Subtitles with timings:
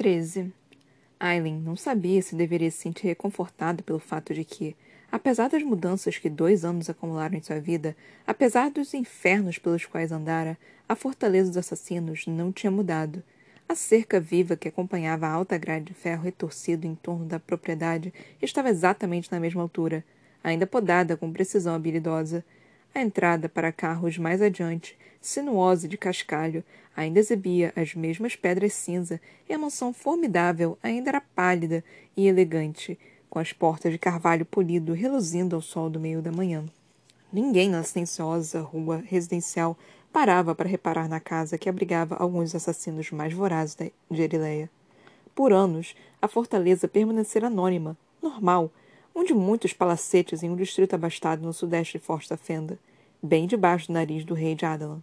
[0.00, 0.50] 13.
[1.20, 4.74] Aileen não sabia se deveria se sentir reconfortada pelo fato de que,
[5.12, 7.94] apesar das mudanças que dois anos acumularam em sua vida,
[8.26, 10.56] apesar dos infernos pelos quais andara,
[10.88, 13.22] a fortaleza dos assassinos não tinha mudado.
[13.68, 18.10] A cerca viva que acompanhava a alta grade de ferro retorcido em torno da propriedade
[18.40, 20.02] estava exatamente na mesma altura,
[20.42, 22.42] ainda podada com precisão habilidosa.
[22.94, 26.64] A entrada para carros mais adiante, sinuosa de cascalho,
[26.96, 31.84] ainda exibia as mesmas pedras cinza e a mansão formidável ainda era pálida
[32.16, 36.64] e elegante, com as portas de carvalho polido reluzindo ao sol do meio da manhã.
[37.32, 39.78] Ninguém na silenciosa rua residencial
[40.12, 43.76] parava para reparar na casa que abrigava alguns assassinos mais vorazes
[44.10, 44.68] de Erileia.
[45.32, 48.72] Por anos, a fortaleza permanecera anônima, normal,
[49.14, 52.78] um de muitos palacetes em um distrito abastado no sudeste de Fenda,
[53.22, 55.02] bem debaixo do nariz do rei de Adalan.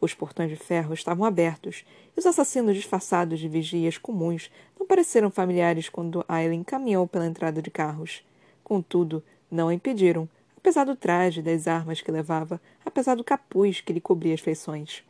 [0.00, 1.84] Os portões de ferro estavam abertos,
[2.16, 7.62] e os assassinos disfarçados de vigias comuns não pareceram familiares quando Aileen caminhou pela entrada
[7.62, 8.24] de carros.
[8.64, 13.80] Contudo, não a impediram, apesar do traje e das armas que levava, apesar do capuz
[13.80, 15.04] que lhe cobria as feições.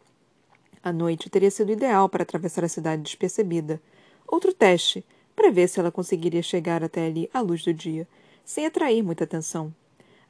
[0.83, 3.81] A noite teria sido ideal para atravessar a cidade despercebida.
[4.27, 5.05] Outro teste,
[5.35, 8.07] para ver se ela conseguiria chegar até ali à luz do dia,
[8.45, 9.73] sem atrair muita atenção.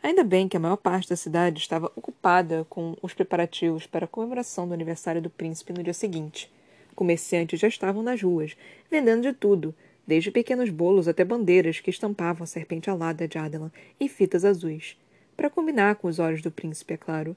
[0.02, 4.08] Ainda bem que a maior parte da cidade estava ocupada com os preparativos para a
[4.08, 6.52] comemoração do aniversário do príncipe no dia seguinte.
[6.92, 8.56] Comerciantes já estavam nas ruas,
[8.90, 9.72] vendendo de tudo,
[10.04, 14.98] desde pequenos bolos até bandeiras que estampavam a serpente alada de Adelan e fitas azuis.
[15.36, 17.36] Para combinar com os olhos do príncipe, é claro.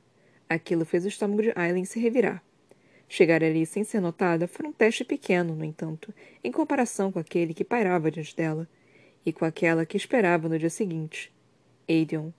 [0.49, 2.43] Aquilo fez o estômago de Aileen se revirar.
[3.07, 6.11] Chegar ali sem ser notada foi um teste pequeno, no entanto,
[6.43, 8.67] em comparação com aquele que pairava diante dela
[9.23, 11.31] e com aquela que esperava no dia seguinte.
[11.87, 12.31] Aidion.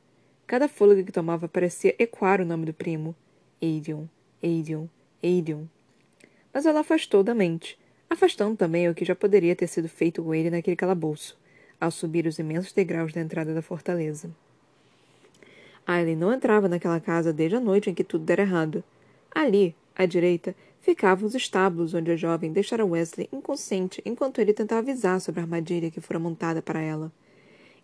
[0.47, 3.17] Cada fôlego que tomava parecia ecoar o nome do primo.
[3.61, 4.05] Aidion,
[4.43, 4.87] Aidion,
[5.23, 5.65] Aidion.
[6.55, 7.77] Mas ela afastou da mente,
[8.09, 11.37] afastando também o que já poderia ter sido feito com ele naquele calabouço,
[11.81, 14.31] ao subir os imensos degraus da entrada da fortaleza.
[15.85, 18.85] Aileen não entrava naquela casa desde a noite em que tudo dera errado.
[19.35, 24.81] Ali, à direita, ficavam os estábulos onde a jovem deixara Wesley inconsciente enquanto ele tentava
[24.81, 27.11] avisar sobre a armadilha que fora montada para ela.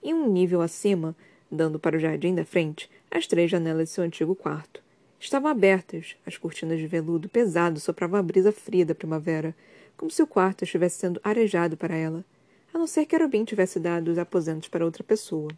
[0.03, 1.15] Em um nível acima,
[1.53, 4.83] dando para o jardim da frente, as três janelas de seu antigo quarto.
[5.21, 9.55] Estavam abertas, as cortinas de veludo pesado sopravam a brisa fria da primavera,
[9.97, 12.25] como se o quarto estivesse sendo arejado para ela,
[12.73, 15.51] a não ser que Arubim tivesse dado os aposentos para outra pessoa.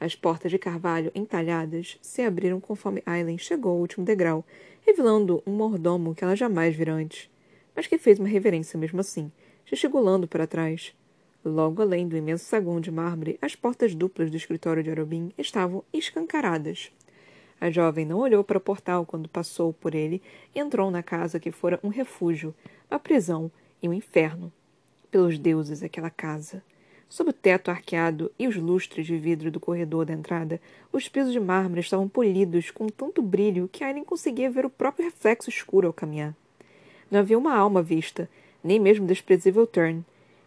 [0.00, 4.44] As portas de carvalho entalhadas se abriram conforme Aileen chegou ao último degrau
[4.80, 7.30] revelando um mordomo que ela jamais vira antes,
[7.74, 9.30] mas que fez uma reverência mesmo assim,
[9.64, 10.92] gesticulando para trás.
[11.44, 15.82] Logo além do imenso saguão de mármore, as portas duplas do escritório de Arobin estavam
[15.92, 16.92] escancaradas.
[17.60, 20.22] A jovem não olhou para o portal quando passou por ele
[20.54, 22.54] e entrou na casa que fora um refúgio,
[22.90, 23.50] uma prisão
[23.82, 24.52] e um inferno.
[25.10, 26.62] Pelos deuses, aquela casa!
[27.08, 30.60] Sob o teto arqueado e os lustres de vidro do corredor da entrada,
[30.90, 35.04] os pisos de mármore estavam polidos com tanto brilho que Aileen conseguia ver o próprio
[35.04, 36.34] reflexo escuro ao caminhar.
[37.10, 38.30] Não havia uma alma vista,
[38.64, 40.02] nem mesmo o desprezível Turn.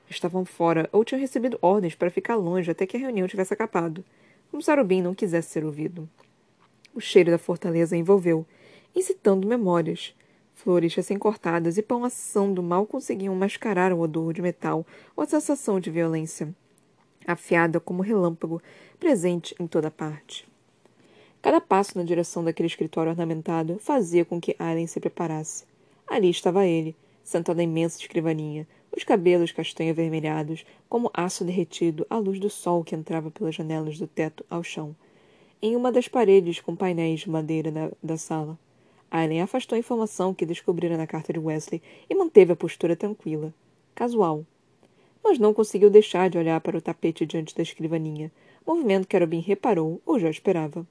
[0.09, 4.03] Estavam fora ou tinham recebido ordens para ficar longe até que a reunião tivesse acabado,
[4.51, 6.07] como se Arubim não quisesse ser ouvido.
[6.93, 8.45] O cheiro da fortaleza envolveu,
[8.95, 10.15] incitando memórias.
[10.53, 15.79] Flores recém-cortadas e pão assando mal conseguiam mascarar o odor de metal ou a sensação
[15.79, 16.55] de violência,
[17.27, 18.61] afiada como relâmpago,
[18.97, 20.47] presente em toda parte.
[21.41, 25.65] Cada passo na direção daquele escritório ornamentado fazia com que Allen se preparasse.
[26.07, 32.17] Ali estava ele, sentado na imensa escrivaninha, os cabelos castanho avermelhados, como aço derretido à
[32.17, 34.95] luz do sol que entrava pelas janelas do teto ao chão,
[35.61, 38.57] em uma das paredes com painéis de madeira da, da sala.
[39.11, 43.53] Aileen afastou a informação que descobrira na carta de Wesley e manteve a postura tranquila,
[43.93, 44.45] casual.
[45.23, 48.31] Mas não conseguiu deixar de olhar para o tapete diante da escrivaninha,
[48.65, 50.87] movimento que Arobin reparou ou já esperava.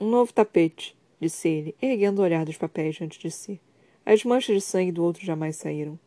[0.00, 3.60] Um novo tapete, disse ele, erguendo o olhar dos papéis diante de si.
[4.04, 5.98] As manchas de sangue do outro jamais saíram.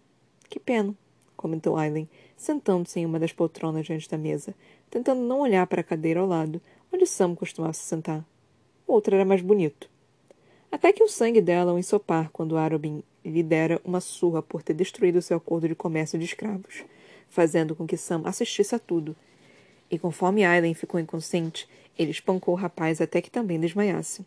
[0.52, 0.94] Que pena,
[1.36, 4.54] comentou Aileen, sentando-se em uma das poltronas diante da mesa,
[4.92, 6.62] tentando não olhar para a cadeira ao lado,
[6.94, 8.24] onde Sam costumava se sentar.
[8.86, 9.90] O outro era mais bonito
[10.72, 14.74] até que o sangue dela o ensopar quando Arobin lhe dera uma surra por ter
[14.74, 16.86] destruído seu acordo de comércio de escravos,
[17.30, 19.16] fazendo com que Sam assistisse a tudo.
[19.90, 21.68] E conforme Aileen ficou inconsciente,
[22.00, 24.26] ele espancou o rapaz até que também desmaiasse.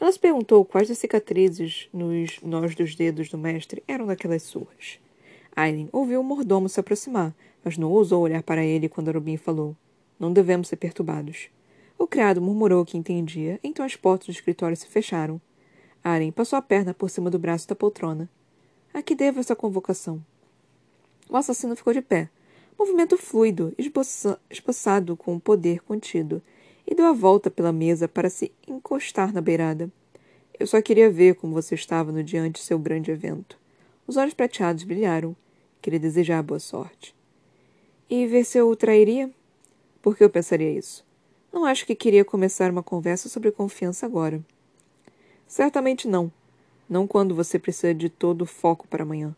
[0.00, 4.98] Ela se perguntou quais das cicatrizes nos nós dos dedos do mestre eram daquelas surras.
[5.54, 7.34] Aileen ouviu o mordomo se aproximar,
[7.64, 9.76] mas não ousou olhar para ele quando Arobin falou.
[10.18, 11.48] Não devemos ser perturbados.
[11.98, 15.40] O criado murmurou que entendia, então as portas do escritório se fecharam.
[16.02, 18.28] Aren passou a perna por cima do braço da poltrona.
[18.92, 20.24] A que devo essa convocação?
[21.28, 22.28] O assassino ficou de pé,
[22.78, 26.42] movimento fluido, esboça, esboçado com poder contido,
[26.86, 29.90] e deu a volta pela mesa para se encostar na beirada.
[30.58, 33.58] Eu só queria ver como você estava no dia antes do seu grande evento.
[34.06, 35.34] Os olhos prateados brilharam.
[35.82, 37.12] Queria desejar boa sorte.
[38.08, 39.28] E ver se eu o trairia?
[40.00, 41.04] Por que eu pensaria isso?
[41.52, 44.40] Não acho que queria começar uma conversa sobre confiança agora.
[45.48, 46.30] Certamente não.
[46.88, 49.34] Não quando você precisa de todo o foco para amanhã.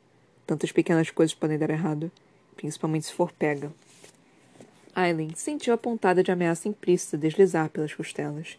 [0.46, 2.12] Tantas pequenas coisas podem dar errado,
[2.54, 3.72] principalmente se for pega.
[4.94, 8.58] Aileen sentiu a pontada de ameaça implícita deslizar pelas costelas.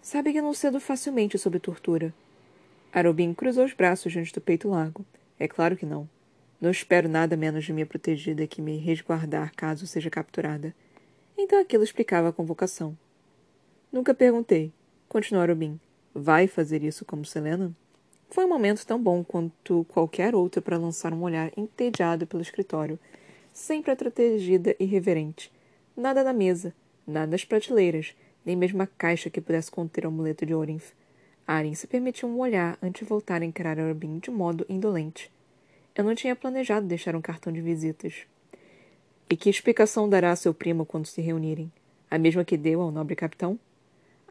[0.00, 2.14] Sabe que não cedo facilmente sob tortura.
[2.92, 5.04] Arobin cruzou os braços diante do peito largo.
[5.38, 6.08] É claro que não.
[6.64, 10.74] Não espero nada menos de minha protegida que me resguardar caso seja capturada.
[11.36, 12.96] Então aquilo explicava a convocação.
[13.92, 14.72] Nunca perguntei.
[15.06, 15.78] Continuou Arobin.
[16.14, 17.70] Vai fazer isso como Selena?
[18.30, 22.98] Foi um momento tão bom quanto qualquer outro para lançar um olhar entediado pelo escritório,
[23.52, 25.52] sempre protegida e reverente.
[25.94, 26.72] Nada na mesa,
[27.06, 30.94] nada nas prateleiras, nem mesmo a caixa que pudesse conter o amuleto de Orinth.
[31.46, 35.30] Arin se permitiu um olhar antes de voltar a encarar Arbin de modo indolente.
[35.96, 38.26] Eu não tinha planejado deixar um cartão de visitas.
[39.30, 41.70] E que explicação dará a seu primo quando se reunirem?
[42.10, 43.56] A mesma que deu ao nobre capitão?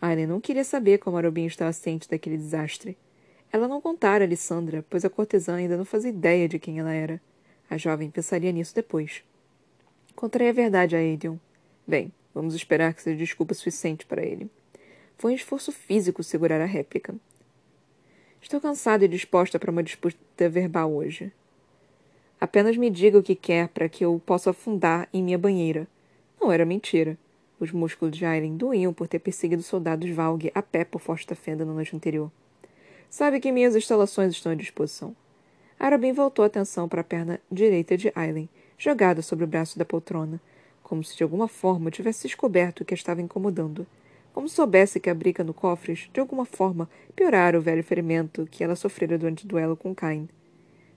[0.02, 2.98] Aileen não queria saber como Arobin estava ciente daquele desastre.
[3.50, 6.92] Ela não contara a Lissandra, pois a cortesã ainda não fazia ideia de quem ela
[6.94, 7.22] era.
[7.70, 9.24] A jovem pensaria nisso depois.
[10.14, 11.38] Contarei a verdade a Aidion.
[11.88, 14.52] Bem, vamos esperar que seja desculpa suficiente para ele.
[15.18, 17.16] Foi um esforço físico segurar a réplica.
[18.42, 21.32] Estou cansada e disposta para uma disputa verbal hoje.
[22.44, 25.88] Apenas me diga o que quer para que eu possa afundar em minha banheira.
[26.42, 27.18] Não era mentira.
[27.58, 31.64] Os músculos de Aileen doíam por ter perseguido soldados Valg a pé por Forte Fenda
[31.64, 32.30] na noite anterior.
[33.10, 35.16] Sabe que minhas instalações estão à disposição.
[35.80, 39.86] Arabin voltou a atenção para a perna direita de Aileen, jogada sobre o braço da
[39.86, 40.38] poltrona,
[40.84, 43.88] como se de alguma forma tivesse descoberto o que a estava incomodando.
[44.34, 48.66] Como soubesse que a briga no cofres, de alguma forma, piorara o velho ferimento que
[48.66, 50.28] ela sofrera durante o duelo com Cain.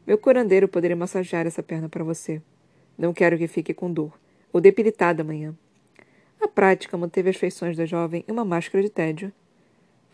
[0.06, 2.40] Meu curandeiro poderia massagear essa perna para você.
[2.96, 4.16] Não quero que fique com dor,
[4.52, 5.52] ou debilitada amanhã.
[6.40, 9.32] A prática manteve as feições da jovem em uma máscara de tédio.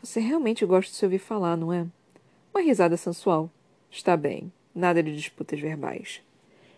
[0.02, 1.86] Você realmente gosta de se ouvir falar, não é?
[2.54, 3.50] Uma risada sensual.
[3.90, 4.50] Está bem.
[4.74, 6.22] Nada de disputas verbais.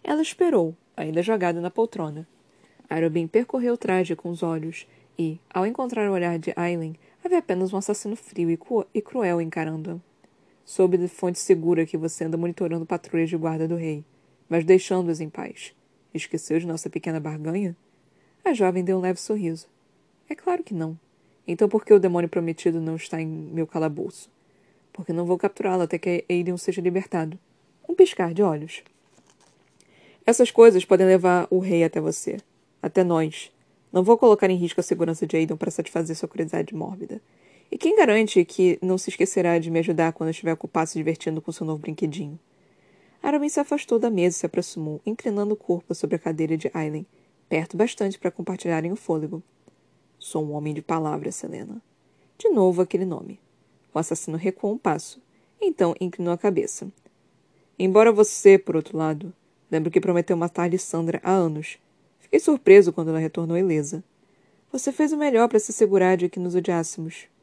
[0.02, 2.26] Ela esperou, ainda jogada na poltrona.
[2.90, 7.38] Arobin percorreu o traje com os olhos e, ao encontrar o olhar de Aileen, havia
[7.38, 8.58] apenas um assassino frio e,
[8.93, 10.13] e cruel encarando-a.
[10.64, 14.02] Soube de fonte segura que você anda monitorando patrulhas de guarda do rei,
[14.49, 15.75] mas deixando-as em paz.
[16.14, 17.76] Esqueceu de nossa pequena barganha?
[18.43, 19.66] A jovem deu um leve sorriso.
[20.28, 20.99] É claro que não.
[21.46, 24.31] Então por que o demônio prometido não está em meu calabouço?
[24.90, 27.38] Porque não vou capturá-lo até que Aiden seja libertado.
[27.87, 28.82] Um piscar de olhos.
[30.25, 32.38] Essas coisas podem levar o rei até você.
[32.81, 33.52] Até nós.
[33.93, 37.20] Não vou colocar em risco a segurança de Aiden para satisfazer sua curiosidade mórbida.
[37.75, 41.43] E quem garante que não se esquecerá de me ajudar quando estiver ocupado se divertindo
[41.43, 42.38] com seu novo brinquedinho?
[43.21, 46.71] Aramin se afastou da mesa e se aproximou, inclinando o corpo sobre a cadeira de
[46.73, 47.05] Aileen,
[47.49, 49.43] perto bastante para compartilharem o fôlego.
[50.21, 51.82] Sou um homem de palavras, Selena.
[52.38, 53.41] De novo aquele nome.
[53.93, 55.21] O assassino recuou um passo.
[55.61, 56.87] Então inclinou a cabeça.
[57.76, 59.35] Embora você, por outro lado,
[59.69, 61.76] lembro que prometeu matar Lissandra há anos.
[62.21, 64.04] Fiquei surpreso quando ela retornou ilesa.
[64.71, 67.34] Você fez o melhor para se assegurar de que nos odiássemos.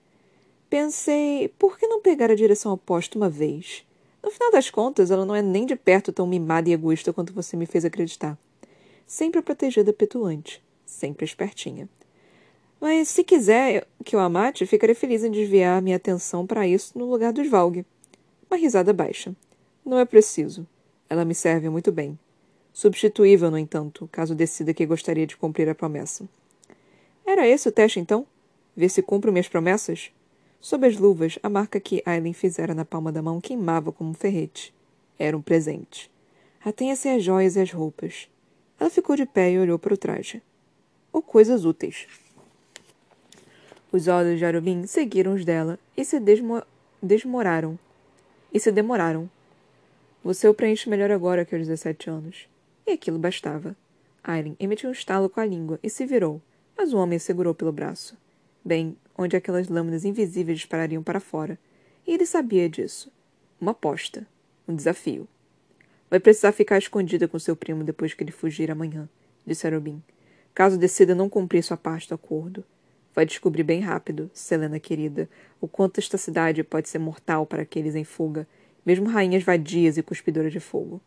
[0.71, 3.85] Pensei, por que não pegar a direção oposta uma vez?
[4.23, 7.33] No final das contas, ela não é nem de perto tão mimada e egoísta quanto
[7.33, 8.37] você me fez acreditar.
[9.05, 11.89] Sempre a protegida petulante, sempre espertinha.
[12.79, 16.97] Mas se quiser que eu a mate, ficarei feliz em desviar minha atenção para isso
[16.97, 17.85] no lugar dos Valg.
[18.49, 19.35] Uma risada baixa.
[19.85, 20.65] Não é preciso.
[21.09, 22.17] Ela me serve muito bem.
[22.71, 26.29] Substituível, no entanto, caso decida que gostaria de cumprir a promessa.
[27.25, 28.25] Era esse o teste, então?
[28.73, 30.13] Ver se cumpro minhas promessas?
[30.61, 34.13] Sob as luvas, a marca que Aileen fizera na palma da mão queimava como um
[34.13, 34.71] ferrete.
[35.17, 36.09] Era um presente.
[36.63, 38.29] Atenha-se às joias e às roupas.
[38.79, 40.39] Ela ficou de pé e olhou para o traje.
[41.11, 42.07] Ou coisas úteis.
[43.91, 46.61] Os olhos de Arubim seguiram os dela e se desmo
[47.01, 47.77] desmoraram.
[48.53, 49.27] E se demoraram.
[50.23, 52.47] Você o preenche melhor agora que aos 17 anos.
[52.85, 53.75] E aquilo bastava.
[54.23, 56.39] Aileen emitiu um estalo com a língua e se virou,
[56.77, 58.15] mas o homem a segurou pelo braço.
[58.63, 61.57] Bem, onde aquelas lâminas invisíveis disparariam para fora.
[62.05, 63.11] E ele sabia disso.
[63.59, 64.25] Uma aposta.
[64.67, 65.27] Um desafio.
[66.09, 69.07] Vai precisar ficar escondida com seu primo depois que ele fugir amanhã,
[69.45, 70.03] disse Arobin.
[70.53, 72.65] Caso decida não cumprir sua parte do acordo.
[73.15, 77.95] Vai descobrir bem rápido, Selena querida, o quanto esta cidade pode ser mortal para aqueles
[77.95, 78.47] em fuga,
[78.85, 81.01] mesmo rainhas vadias e cuspidoras de fogo.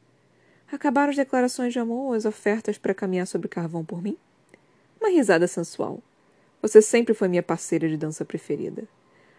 [0.71, 4.17] Acabaram as declarações de amor ou as ofertas para caminhar sobre carvão por mim?
[5.01, 6.03] Uma risada sensual.
[6.65, 8.89] Você sempre foi minha parceira de dança preferida.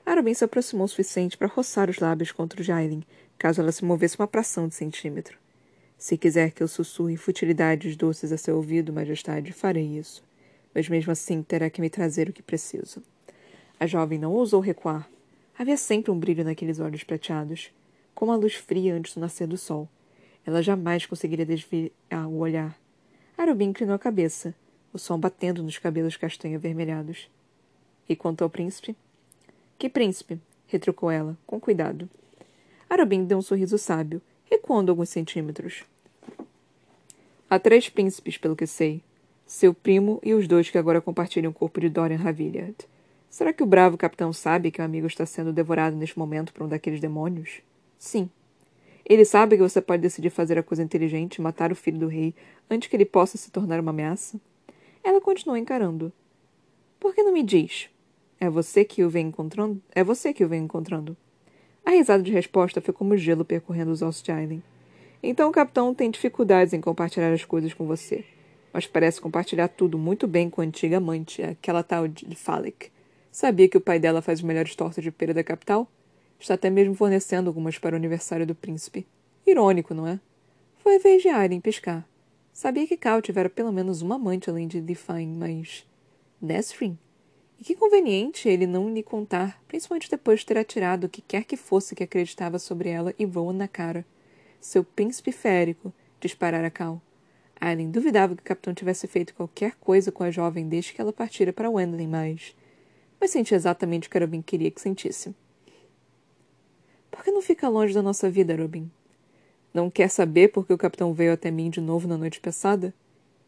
[0.06, 3.02] Arabin se aproximou o suficiente para roçar os lábios contra o de Aileen,
[3.36, 5.36] caso ela se movesse uma fração de centímetro.
[5.98, 10.24] Se quiser que eu sussurre futilidades doces a seu ouvido, majestade, farei isso.
[10.72, 13.02] Mas mesmo assim terá que me trazer o que preciso.
[13.80, 15.10] A jovem não ousou recuar.
[15.58, 17.72] Havia sempre um brilho naqueles olhos prateados,
[18.14, 19.90] como a luz fria antes do nascer do sol.
[20.46, 22.80] Ela jamais conseguiria desviar o olhar.
[23.36, 24.54] Arubin inclinou a cabeça,
[24.96, 27.30] o sol batendo nos cabelos castanho avermelhados.
[28.08, 28.96] E quanto ao príncipe?
[29.78, 30.40] Que príncipe?
[30.68, 32.10] retrucou ela, com cuidado.
[32.90, 35.84] Arubin deu um sorriso sábio, recuando alguns centímetros.
[37.50, 39.04] Há três príncipes, pelo que sei.
[39.46, 42.76] Seu primo e os dois que agora compartilham o corpo de Dorian Ravillard.
[43.30, 46.64] Será que o bravo capitão sabe que o amigo está sendo devorado neste momento por
[46.64, 47.62] um daqueles demônios?
[48.00, 48.30] Sim.
[49.06, 52.08] Ele sabe que você pode decidir fazer a coisa inteligente e matar o filho do
[52.08, 52.34] rei
[52.70, 54.40] antes que ele possa se tornar uma ameaça?
[55.06, 56.12] Ela continuou encarando.
[57.00, 57.92] Por que não me diz?
[58.40, 59.80] É você que o vem encontrando?
[59.94, 61.16] É você que o vem encontrando.
[61.86, 64.64] A risada de resposta foi como gelo percorrendo os ossos de Aileen.
[65.22, 68.26] Então o capitão tem dificuldades em compartilhar as coisas com você.
[68.74, 72.90] Mas parece compartilhar tudo muito bem com a antiga amante, aquela tal de Falic.
[73.32, 75.88] Sabia que o pai dela faz as melhores tortas de pera da capital?
[76.40, 79.06] Está até mesmo fornecendo algumas para o aniversário do príncipe.
[79.46, 80.20] Irônico, não é?
[80.78, 82.08] Foi a vez de Aileen piscar.
[82.56, 85.86] Sabia que Cal tivera pelo menos uma amante além de Define, mas.
[86.42, 86.98] Nesrin?
[87.60, 91.44] E que conveniente ele não lhe contar, principalmente depois de ter atirado o que quer
[91.44, 94.06] que fosse que acreditava sobre ela e Rowan na cara.
[94.62, 97.02] Seu príncipe férico, disparara Cal.
[97.60, 101.12] Aileen duvidava que o capitão tivesse feito qualquer coisa com a jovem desde que ela
[101.12, 102.56] partira para Wendling, mas...
[103.20, 105.36] Mas sentia exatamente o que Robin queria que sentisse.
[107.12, 108.90] Por que não fica longe da nossa vida, Robin?
[109.76, 112.94] Não quer saber por que o capitão veio até mim de novo na noite passada?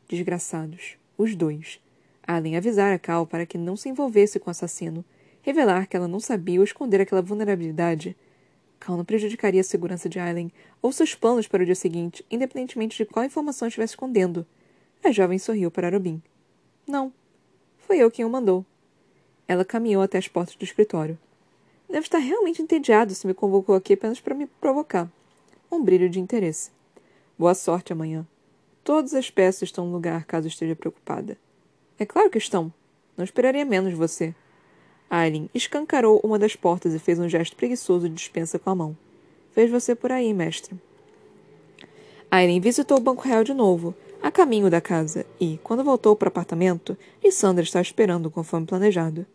[0.10, 0.98] Desgraçados.
[1.18, 1.80] Os dois.
[2.22, 5.06] Allen avisara Cal para que não se envolvesse com o assassino,
[5.42, 8.14] revelar que ela não sabia ou esconder aquela vulnerabilidade.
[8.78, 12.98] Cal não prejudicaria a segurança de Aileen ou seus planos para o dia seguinte, independentemente
[12.98, 14.46] de qual informação estivesse escondendo.
[15.06, 16.22] A jovem sorriu para Robin.
[16.86, 17.14] Não.
[17.78, 18.66] Foi eu quem o mandou.
[19.48, 21.18] Ela caminhou até as portas do escritório.
[21.90, 25.10] Deve estar realmente entediado se me convocou aqui apenas para me provocar.
[25.70, 26.72] Um brilho de interesse.
[27.38, 28.26] Boa sorte amanhã.
[28.86, 31.38] Todas as peças estão no lugar caso esteja preocupada.
[32.00, 32.72] É claro que estão.
[33.18, 34.34] Não esperaria menos de você.
[35.10, 38.98] Aileen escancarou uma das portas e fez um gesto preguiçoso de dispensa com a mão.
[39.52, 40.80] Fez você por aí, mestre.
[42.32, 46.28] Aileen visitou o Banco Real de novo, a caminho da casa, e, quando voltou para
[46.28, 49.26] o apartamento, Lissandra estava esperando conforme planejado.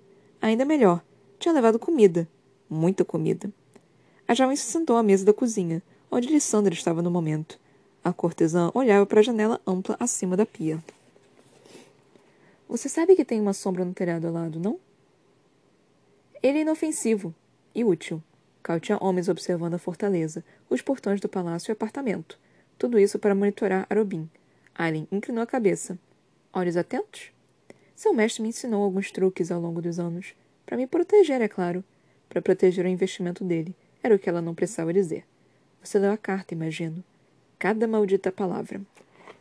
[0.40, 1.02] Ainda melhor,
[1.38, 2.26] tinha levado comida.
[2.70, 3.52] Muita comida.
[4.26, 5.82] A jovem se sentou à mesa da cozinha,
[6.12, 7.58] onde Lissandra estava no momento.
[8.04, 10.78] A cortesã olhava para a janela ampla acima da pia.
[12.68, 14.78] Você sabe que tem uma sombra no telhado ao lado, não?
[16.42, 17.34] Ele é inofensivo
[17.74, 18.22] e útil.
[18.62, 22.38] Cal tinha homens observando a fortaleza, os portões do palácio e apartamento.
[22.78, 24.28] Tudo isso para monitorar Arobin.
[24.74, 25.98] Alien inclinou a cabeça.
[26.52, 27.32] Olhos atentos?
[27.96, 30.34] Seu mestre me ensinou alguns truques ao longo dos anos.
[30.66, 31.82] Para me proteger, é claro.
[32.28, 33.74] Para proteger o investimento dele.
[34.02, 35.24] Era o que ela não precisava dizer.
[35.82, 37.02] Você leu a carta, imagino.
[37.58, 38.80] Cada maldita palavra.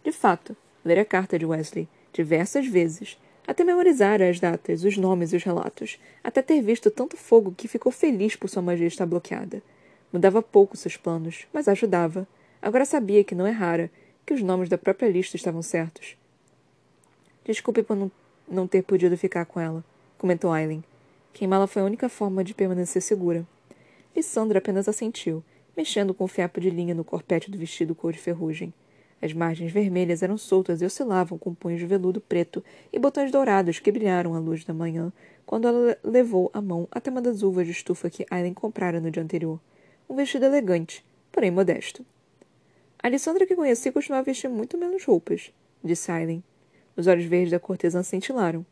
[0.03, 3.17] De fato, ler a carta de Wesley diversas vezes,
[3.47, 7.67] até memorizar as datas, os nomes e os relatos, até ter visto tanto fogo que
[7.67, 9.61] ficou feliz por sua magia estar bloqueada.
[10.11, 12.27] Mudava pouco seus planos, mas ajudava.
[12.61, 13.91] Agora sabia que não errara,
[14.25, 16.17] que os nomes da própria lista estavam certos.
[17.45, 18.11] Desculpe por não,
[18.47, 19.83] não ter podido ficar com ela,
[20.17, 20.83] comentou Aileen.
[21.33, 23.45] Queimá-la foi a única forma de permanecer segura.
[24.15, 25.43] Lissandra apenas assentiu,
[25.81, 28.71] mexendo com o fiapo de linha no corpete do vestido cor de ferrugem.
[29.19, 33.79] As margens vermelhas eram soltas e oscilavam com punhos de veludo preto e botões dourados
[33.79, 35.11] que brilharam à luz da manhã,
[35.43, 39.09] quando ela levou a mão até uma das uvas de estufa que Aileen comprara no
[39.09, 39.59] dia anterior.
[40.07, 42.05] Um vestido elegante, porém modesto.
[43.01, 45.51] A Alessandra que conheci costumava vestir muito menos roupas,
[45.83, 46.43] disse Aileen.
[46.95, 48.63] Os olhos verdes da cortesã cintilaram.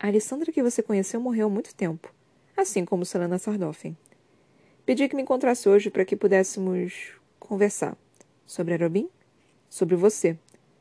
[0.00, 2.12] A Alessandra que você conheceu morreu há muito tempo,
[2.56, 3.96] assim como Selena Sardoffen.
[4.88, 7.94] Pedi que me encontrasse hoje para que pudéssemos conversar.
[8.46, 9.06] Sobre Arobin?
[9.68, 10.34] Sobre você.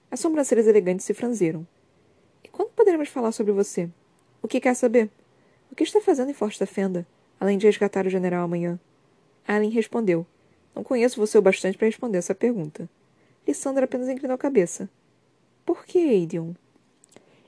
[0.10, 1.68] As sobrancelhas elegantes se franziram.
[2.42, 3.90] E quando poderemos falar sobre você?
[4.42, 5.10] O que quer saber?
[5.70, 7.06] O que está fazendo em Forte da Fenda,
[7.38, 8.80] além de resgatar o general amanhã?
[9.46, 10.26] Allen respondeu.
[10.74, 12.90] Não conheço você o bastante para responder essa pergunta.
[13.46, 14.90] Lissandra apenas inclinou a cabeça.
[15.66, 16.54] Por que, Aidion?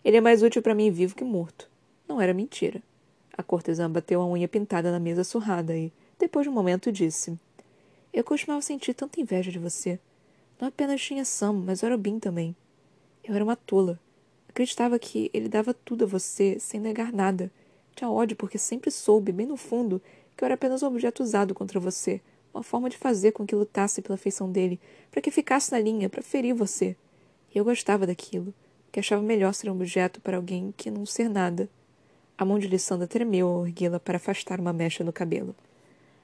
[0.04, 1.70] Ele é mais útil para mim vivo que morto.
[2.06, 2.84] Não era mentira.
[3.32, 7.40] A cortesã bateu a unha pintada na mesa surrada e, depois de um momento, disse:
[8.14, 9.98] Eu costumava sentir tanta inveja de você.
[10.60, 12.54] Não apenas tinha Sam, mas Arobin também.
[13.24, 13.98] Eu era uma tola.
[14.50, 17.50] Acreditava que ele dava tudo a você sem negar nada.
[17.96, 20.02] Tinha ódio porque sempre soube, bem no fundo,
[20.36, 22.20] que eu era apenas um objeto usado contra você.
[22.54, 24.78] Uma forma de fazer com que lutasse pela afeição dele,
[25.10, 26.98] para que ficasse na linha, para ferir você.
[27.56, 28.54] E eu gostava daquilo,
[28.92, 31.70] que achava melhor ser um objeto para alguém que não ser nada.
[32.38, 35.56] A mão de Lissandra tremeu ao erguê-la para afastar uma mecha no cabelo.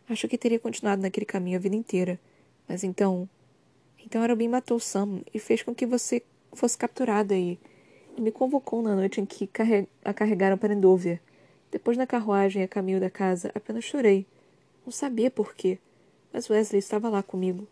[0.08, 2.20] Acho que teria continuado naquele caminho a vida inteira.
[2.68, 3.28] Mas então.
[4.06, 6.22] Então Arabim matou Sam e fez com que você
[6.54, 7.58] fosse capturada e,
[8.16, 9.88] e me convocou na noite em que carre...
[10.04, 11.20] a carregaram para Endovia.
[11.72, 14.26] Depois, na carruagem a caminho da casa, apenas chorei.
[14.86, 15.80] Não sabia por quê,
[16.32, 17.68] mas Wesley estava lá comigo.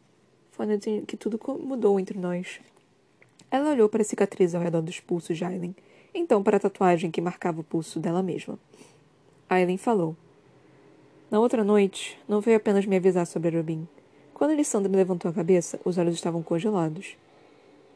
[0.51, 2.59] Foi a noite em que tudo mudou entre nós.
[3.49, 5.75] Ela olhou para a cicatriz ao redor dos pulsos de Aileen,
[6.13, 8.57] então para a tatuagem que marcava o pulso dela mesma.
[9.47, 10.15] Aileen falou.
[11.33, 13.87] Na outra noite, não veio apenas me avisar sobre Robin.
[14.35, 17.17] Quando Alessandra levantou a cabeça, os olhos estavam congelados.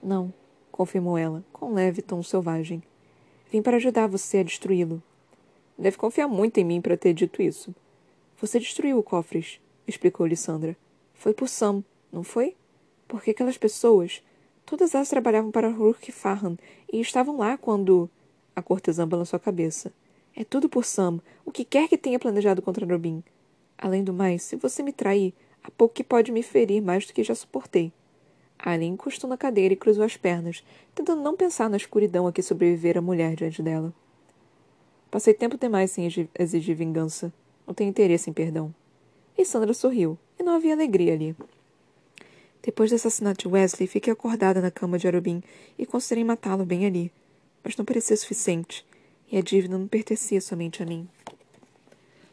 [0.01, 0.34] Não,
[0.72, 2.82] confirmou ela, com um leve tom selvagem.
[3.51, 5.03] Vim para ajudar você a destruí-lo.
[5.77, 7.75] Deve confiar muito em mim para ter dito isso.
[8.41, 10.75] Você destruiu o cofres, explicou Lissandra.
[11.13, 12.56] Foi por Sam, não foi?
[13.08, 14.24] Porque aquelas pessoas,
[14.65, 16.58] todas elas trabalhavam para Rourke Farhan
[16.91, 18.10] e estavam lá quando.
[18.56, 19.94] A cortesã balançou a cabeça.
[20.39, 23.24] É tudo por Sam, o que quer que tenha planejado contra Robin.
[23.75, 27.13] Além do mais, se você me trair, há pouco que pode me ferir mais do
[27.13, 27.91] que já suportei.
[28.60, 30.63] Alien encostou na cadeira e cruzou as pernas,
[30.94, 33.91] tentando não pensar na escuridão a que sobrevivera a mulher diante dela.
[35.10, 37.34] Passei tempo demais sem exigir vingança.
[37.65, 38.72] Não tenho interesse em perdão.
[39.36, 41.36] E Sandra sorriu, e não havia alegria ali.
[42.62, 45.41] Depois do assassinato de Wesley, fiquei acordada na cama de Arubin
[45.79, 47.12] e considerei matá-lo bem ali.
[47.63, 48.86] Mas não parecia suficiente,
[49.31, 51.07] e a dívida não pertencia somente a mim.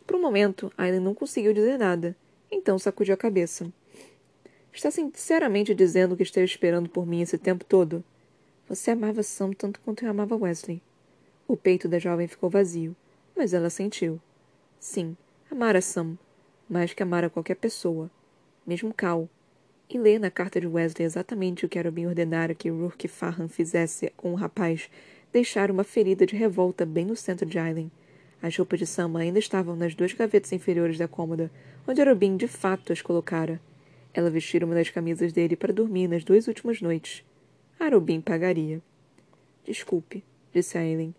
[0.07, 2.17] Por um momento, Aileen não conseguiu dizer nada,
[2.51, 3.73] então sacudiu a cabeça.
[4.73, 8.05] Está sinceramente dizendo que esteve esperando por mim esse tempo todo?
[8.69, 10.83] Você amava Sam tanto quanto eu amava Wesley.
[11.47, 12.97] O peito da jovem ficou vazio,
[13.37, 14.21] mas ela sentiu.
[14.81, 15.17] Sim,
[15.51, 16.19] amara Sam,
[16.69, 18.11] mais que amara qualquer pessoa,
[18.67, 19.29] mesmo Cal.
[19.89, 23.49] E ler na carta de Wesley exatamente o que era bem ordenara que Rourke Farhan
[23.49, 24.91] fizesse com o rapaz,
[25.35, 27.91] deixara uma ferida de revolta bem no centro de Aileen.
[28.41, 31.51] As roupas de Sam ainda estavam nas duas gavetas inferiores da cômoda,
[31.89, 33.61] onde Arobin de fato as colocara.
[34.15, 37.25] Ela vestira uma das camisas dele para dormir nas duas últimas noites.
[37.81, 38.81] Arobin pagaria.
[39.65, 41.13] Desculpe, disse Aileen,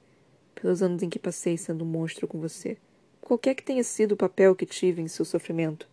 [0.56, 2.78] pelos anos em que passei sendo um monstro com você.
[3.20, 5.90] Qualquer que tenha sido o papel que tive em seu sofrimento.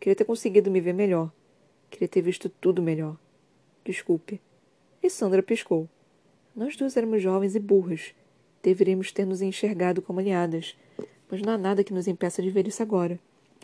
[0.00, 1.30] Queria ter conseguido me ver melhor.
[1.88, 3.16] Queria ter visto tudo melhor.
[3.84, 4.40] Desculpe.
[5.00, 5.88] E Sandra piscou.
[6.54, 8.14] Nós duas éramos jovens e burras.
[8.62, 10.76] Deveríamos ter nos enxergado como aliadas.
[11.30, 13.18] Mas não há nada que nos impeça de ver isso agora.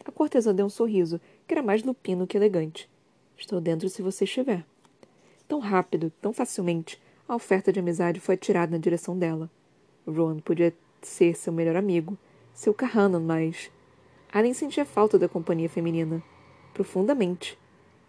[0.06, 2.88] A cortesã deu um sorriso, que era mais lupino que elegante.
[3.36, 4.64] Estou dentro se você estiver.
[5.46, 6.98] Tão rápido, tão facilmente,
[7.28, 9.50] a oferta de amizade foi atirada na direção dela.
[10.06, 10.72] Rowan podia
[11.02, 12.16] ser seu melhor amigo,
[12.54, 13.70] seu Kahanan, mas.
[14.32, 16.22] Alien sentia falta da companhia feminina.
[16.72, 17.58] Profundamente.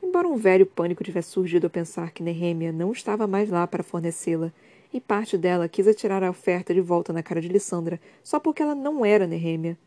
[0.01, 3.83] Embora um velho pânico tivesse surgido ao pensar que Nehemia não estava mais lá para
[3.83, 4.53] fornecê-la,
[4.91, 8.61] e parte dela quis atirar a oferta de volta na cara de Lissandra só porque
[8.61, 9.77] ela não era Nehemia.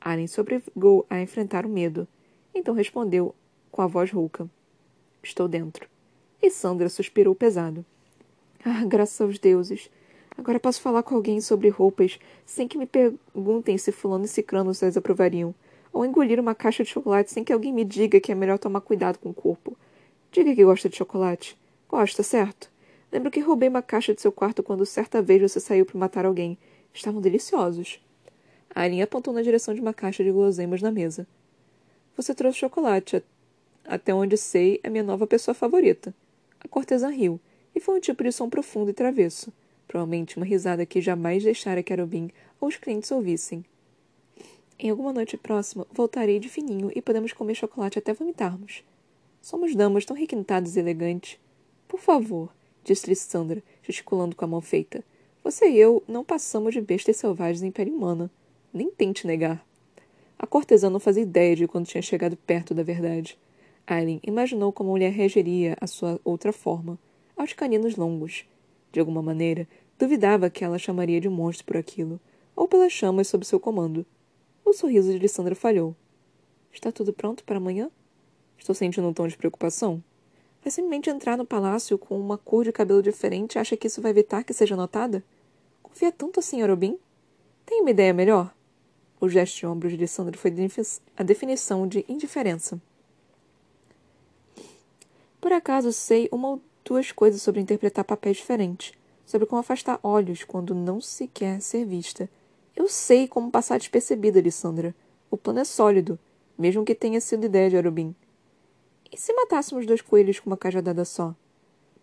[0.00, 2.06] Aren se obrigou a enfrentar o medo.
[2.54, 3.34] Então respondeu
[3.70, 4.48] com a voz rouca.
[5.22, 5.88] Estou dentro.
[6.42, 7.84] E Sandra suspirou pesado.
[8.64, 9.90] Ah, graças aos deuses.
[10.36, 14.70] Agora posso falar com alguém sobre roupas sem que me perguntem se fulano e cicrano
[14.70, 15.54] as aprovariam.
[15.92, 18.80] Ou engolir uma caixa de chocolate sem que alguém me diga que é melhor tomar
[18.80, 19.76] cuidado com o corpo.
[20.30, 21.58] Diga que gosta de chocolate.
[21.88, 22.70] Gosta, certo?
[23.10, 26.26] Lembro que roubei uma caixa de seu quarto quando certa vez você saiu para matar
[26.26, 26.58] alguém.
[26.92, 28.00] Estavam deliciosos.
[28.74, 31.26] Aileen apontou na direção de uma caixa de guloseimas na mesa.
[32.16, 33.22] Você trouxe chocolate.
[33.84, 36.14] Até onde sei, é minha nova pessoa favorita.
[36.60, 37.40] A cortesã riu,
[37.74, 39.52] e foi um tipo de som profundo e travesso.
[39.86, 43.64] Provavelmente uma risada que jamais deixara que Arobin ou os clientes ouvissem.
[44.78, 48.84] Em alguma noite próxima, voltarei de fininho e podemos comer chocolate até vomitarmos.
[49.40, 51.38] Somos damas tão requintadas e elegantes.
[51.88, 52.50] Por favor,
[52.84, 55.04] disse Lissandra, gesticulando com a mão feita.
[55.44, 58.30] Você e eu não passamos de bestas selvagens em pele humana.
[58.72, 59.64] Nem tente negar.
[60.38, 63.38] A cortesã não fazia ideia de quando tinha chegado perto da verdade.
[63.86, 66.98] Aileen imaginou como a mulher reagiria à sua outra forma,
[67.36, 68.44] aos caninos longos.
[68.92, 69.66] De alguma maneira,
[69.98, 72.20] duvidava que ela chamaria de monstro por aquilo,
[72.54, 74.04] ou pelas chamas sob seu comando.
[74.64, 75.96] O sorriso de Lissandra falhou.
[76.72, 77.90] Está tudo pronto para amanhã?
[78.58, 80.02] Estou sentindo um tom de preocupação.
[80.68, 84.10] Vai simplesmente entrar no palácio com uma cor de cabelo diferente acha que isso vai
[84.10, 85.24] evitar que seja notada?
[85.82, 86.98] Confia tanto assim, Arobin?
[87.64, 88.54] Tem uma ideia melhor?
[89.18, 90.52] O gesto de ombros de Sandro foi
[91.16, 92.78] a definição de indiferença.
[95.40, 98.92] Por acaso sei uma ou duas coisas sobre interpretar papéis diferentes,
[99.24, 102.28] sobre como afastar olhos quando não se quer ser vista.
[102.76, 104.94] Eu sei como passar despercebida, Lissandra.
[105.30, 106.18] O plano é sólido,
[106.58, 108.14] mesmo que tenha sido ideia de Arubin.
[109.12, 111.34] E se matássemos dois coelhos com uma cajadada só?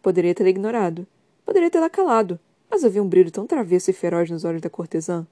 [0.02, 1.08] Poderia tê-la ignorado.
[1.46, 2.40] Poderia tê-la calado.
[2.70, 5.26] Mas havia um brilho tão travesso e feroz nos olhos da cortesã.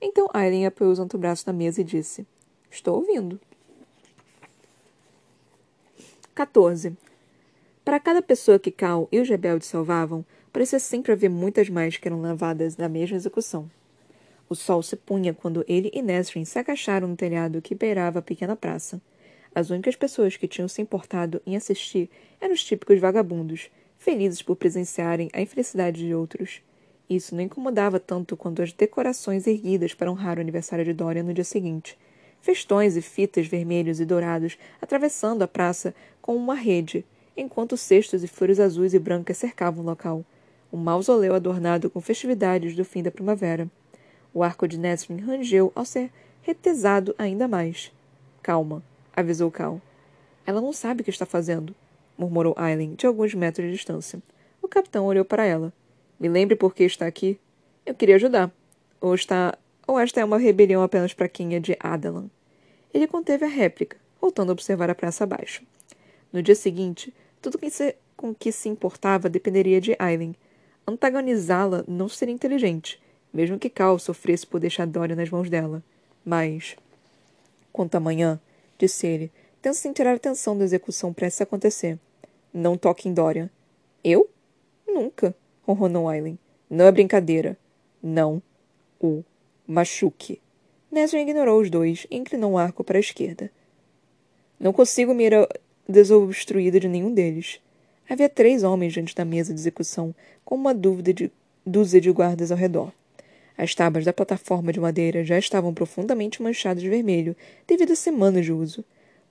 [0.00, 2.26] Então Aileen apoiou os antebraços na mesa e disse:
[2.70, 3.40] Estou ouvindo.
[6.34, 6.96] 14.
[7.84, 12.08] Para cada pessoa que Cal e os rebeldes salvavam, parecia sempre haver muitas mais que
[12.08, 13.70] eram lavadas na mesma execução.
[14.48, 18.22] O sol se punha quando ele e Nesrin se agacharam no telhado que beirava a
[18.22, 19.00] pequena praça.
[19.54, 24.56] As únicas pessoas que tinham se importado em assistir eram os típicos vagabundos, felizes por
[24.56, 26.60] presenciarem a infelicidade de outros.
[27.08, 31.32] Isso não incomodava tanto quanto as decorações erguidas para honrar o aniversário de Dorian no
[31.32, 31.96] dia seguinte.
[32.42, 37.04] Festões e fitas vermelhos e dourados atravessando a praça com uma rede,
[37.36, 40.24] enquanto cestos e flores azuis e brancas cercavam o local.
[40.72, 43.70] Um mausoléu adornado com festividades do fim da primavera.
[44.32, 46.10] O arco de Nesrin rangeu ao ser
[46.42, 47.92] retesado ainda mais.
[48.42, 48.82] Calma,
[49.14, 49.80] avisou Cal.
[50.46, 51.74] Ela não sabe o que está fazendo,
[52.18, 54.20] murmurou Aileen, de alguns metros de distância.
[54.60, 55.72] O capitão olhou para ela.
[56.18, 57.38] Me lembre por que está aqui.
[57.84, 58.50] Eu queria ajudar.
[59.00, 59.56] Ou está.
[59.86, 62.30] Ou esta é uma rebelião apenas fraquinha de Adalan.
[62.92, 65.62] Ele conteve a réplica, voltando a observar a praça abaixo.
[66.32, 70.34] No dia seguinte, tudo que se, com que se importava dependeria de Aileen.
[70.86, 75.82] Antagonizá-la não seria inteligente, mesmo que Cal sofresse por deixar Dória nas mãos dela.
[76.24, 76.76] Mas.
[77.72, 78.40] Quanto amanhã,
[78.84, 79.32] disse ele,
[79.72, 81.98] sem tirar a atenção da execução prestes a acontecer.
[82.52, 83.50] Não toque em Dorian.
[84.02, 84.28] Eu?
[84.86, 86.38] Nunca, ronronou Aileen.
[86.68, 87.56] Não é brincadeira.
[88.02, 88.42] Não
[89.00, 89.24] o
[89.66, 90.40] machuque.
[90.90, 93.50] Nesrin ignorou os dois e inclinou o arco para a esquerda.
[94.60, 95.48] Não consigo mira
[95.88, 97.60] desobstruída de nenhum deles.
[98.08, 101.32] Havia três homens diante da mesa de execução, com uma dúvida de,
[101.64, 102.92] dúzia de guardas ao redor.
[103.56, 107.36] As tábuas da plataforma de madeira já estavam profundamente manchadas de vermelho
[107.66, 108.84] devido a semanas de uso.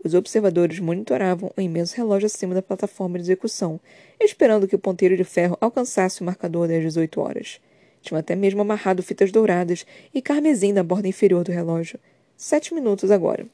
[0.04, 3.80] Os observadores monitoravam o imenso relógio acima da plataforma de execução,
[4.20, 7.62] esperando que o ponteiro de ferro alcançasse o marcador das 18 horas.
[8.02, 12.00] Tinham até mesmo amarrado fitas douradas e carmesim na borda inferior do relógio.
[12.36, 13.46] Sete minutos agora.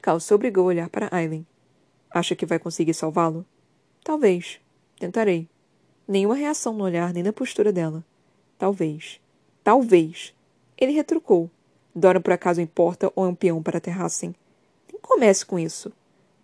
[0.00, 1.46] Cal se obrigou a olhar para Aileen.
[2.10, 3.44] Acha que vai conseguir salvá-lo?
[4.02, 4.58] Talvez.
[4.98, 5.48] Tentarei.
[6.06, 8.04] Nenhuma reação no olhar nem na postura dela.
[8.58, 9.20] Talvez.
[9.64, 10.34] Talvez.
[10.76, 11.50] Ele retrucou.
[11.94, 14.34] Dora por acaso importa ou é um peão para Terrassen?
[15.00, 15.92] Comece com isso.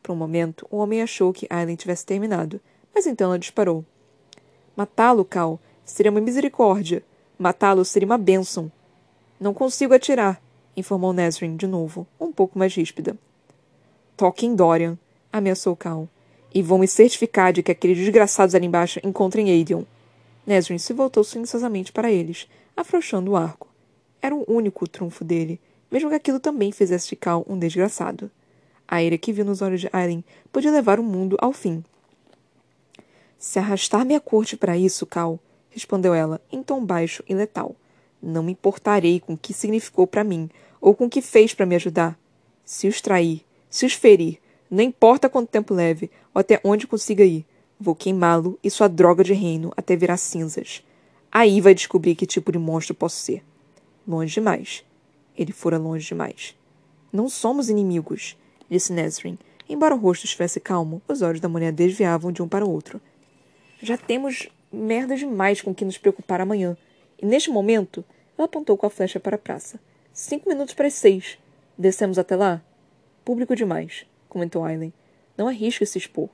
[0.02, 2.60] Por um momento, o homem achou que Aileen tivesse terminado,
[2.94, 3.84] mas então ela disparou.
[4.76, 7.02] Matá-lo, Cal, seria uma misericórdia.
[7.38, 8.70] Matá-lo seria uma bênção.
[9.38, 10.40] Não consigo atirar,
[10.76, 13.16] informou Nesrin de novo, um pouco mais ríspida.
[14.16, 14.98] Toque em Dorian,
[15.32, 16.08] ameaçou Cal.
[16.54, 19.84] E vão me certificar de que aqueles desgraçados ali embaixo encontrem Aedion.
[20.46, 22.48] Nesrin se voltou silenciosamente para eles,
[22.80, 23.68] afrouxando o arco.
[24.22, 28.30] Era o único trunfo dele, mesmo que aquilo também fizesse de Cal um desgraçado.
[28.86, 31.84] A ira que viu nos olhos de Aileen podia levar o mundo ao fim.
[33.38, 35.38] Se arrastar-me à corte para isso, Cal,
[35.70, 37.74] respondeu ela, em tom baixo e letal.
[38.22, 41.66] Não me importarei com o que significou para mim, ou com o que fez para
[41.66, 42.18] me ajudar.
[42.64, 44.38] Se os trair, se os ferir,
[44.70, 47.46] não importa quanto tempo leve, ou até onde consiga ir,
[47.78, 50.82] vou queimá-lo e sua droga de reino até virar cinzas.
[51.32, 53.44] Aí vai descobrir que tipo de monstro posso ser.
[54.06, 54.84] Longe demais.
[55.36, 56.56] Ele fora longe demais.
[57.12, 58.36] Não somos inimigos
[58.70, 59.36] disse Nesrin.
[59.68, 63.00] Embora o rosto estivesse calmo, os olhos da mulher desviavam de um para o outro.
[63.82, 66.76] Já temos merda demais com que nos preocupar amanhã.
[67.20, 68.04] E neste momento,
[68.38, 69.80] ela apontou com a flecha para a praça.
[70.12, 71.38] Cinco minutos para as seis.
[71.76, 72.62] Descemos até lá?
[73.24, 74.92] Público demais, comentou Aileen.
[75.36, 76.28] Não arrisque se expor.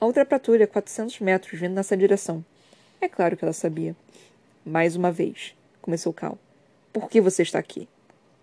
[0.00, 2.44] A outra patrulha a quatrocentos metros vindo nessa direção.
[3.00, 3.96] É claro que ela sabia.
[4.64, 6.38] Mais uma vez, começou Cal.
[6.92, 7.88] Por que você está aqui?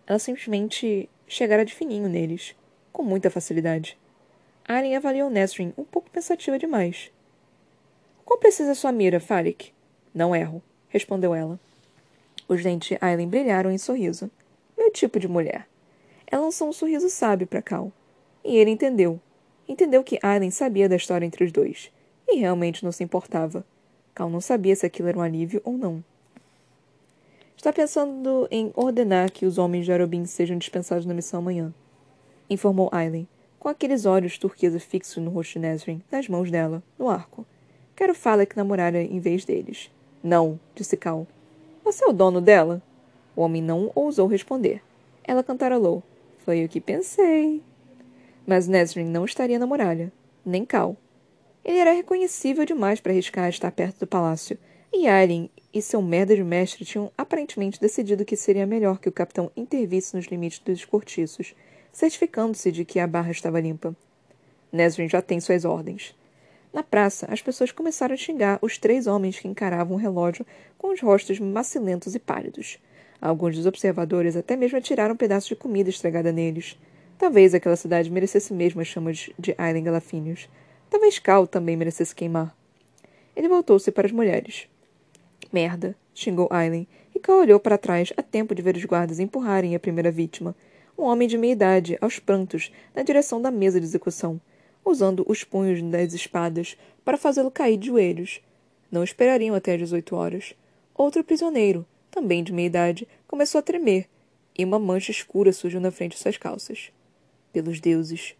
[0.05, 2.53] Ela simplesmente chegara de fininho neles
[2.91, 3.97] com muita facilidade.
[4.67, 7.09] Aren avaliou Nesrin um pouco pensativa demais.
[8.25, 9.71] Qual precisa sua mira, Farik?
[10.13, 11.57] Não erro, respondeu ela.
[12.49, 14.29] Os dentes de Aileen brilharam em sorriso.
[14.77, 15.67] Meu tipo de mulher.
[16.27, 17.93] Ela lançou um sorriso sábio para Cal.
[18.43, 19.21] E ele entendeu.
[19.67, 21.89] Entendeu que Aileen sabia da história entre os dois.
[22.27, 23.65] E realmente não se importava.
[24.13, 26.03] Cal não sabia se aquilo era um alívio ou não.
[27.55, 31.73] Está pensando em ordenar que os homens de Arobin sejam dispensados na missão amanhã
[32.49, 33.27] informou Aileen,
[33.59, 37.45] com aqueles olhos turquesa fixos no rosto de Nesrin, nas mãos dela, no arco.
[37.95, 39.91] Quero Falek namorara em vez deles.
[40.23, 41.27] Não, disse Cal.
[41.83, 42.81] Você é o dono dela?
[43.35, 44.81] O homem não ousou responder.
[45.23, 46.01] Ela cantarolou.
[46.39, 47.61] Foi o que pensei.
[48.47, 50.11] Mas Nesrin não estaria na muralha,
[50.45, 50.95] nem Cal.
[51.63, 54.57] Ele era reconhecível demais para arriscar estar perto do palácio,
[54.91, 59.11] e Aileen e seu merda de mestre tinham aparentemente decidido que seria melhor que o
[59.11, 61.53] capitão intervisse nos limites dos cortiços,
[61.91, 63.95] certificando-se de que a barra estava limpa.
[64.71, 66.15] Nesrin já tem suas ordens.
[66.71, 70.45] Na praça, as pessoas começaram a xingar os três homens que encaravam o relógio
[70.77, 72.79] com os rostos macilentos e pálidos.
[73.19, 76.79] Alguns dos observadores até mesmo atiraram um pedaços de comida estragada neles.
[77.17, 80.47] Talvez aquela cidade merecesse mesmo as chamas de Aileen Galafinius.
[80.89, 82.55] Talvez Cal também merecesse queimar.
[83.35, 84.67] Ele voltou-se para as mulheres.
[85.51, 89.75] Merda, xingou Aileen, e Cal olhou para trás a tempo de ver os guardas empurrarem
[89.75, 90.55] a primeira vítima,
[90.97, 94.41] um homem de meia idade, aos prantos, na direção da mesa de execução
[94.89, 98.41] usando os punhos das espadas para fazê-lo cair de joelhos.
[98.91, 100.55] Não esperariam até às 18 horas.
[100.95, 104.07] Outro prisioneiro, também de meia idade, começou a tremer,
[104.57, 106.91] e uma mancha escura surgiu na frente de suas calças.
[107.53, 108.35] Pelos deuses.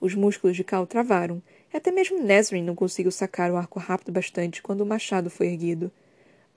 [0.00, 1.42] Os músculos de Cal travaram,
[1.76, 5.92] até mesmo Nesrin não conseguiu sacar o arco rápido bastante quando o machado foi erguido.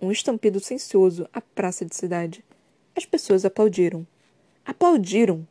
[0.01, 2.43] Um estampido silencioso à praça de cidade.
[2.95, 4.07] As pessoas aplaudiram.
[4.65, 5.45] Aplaudiram!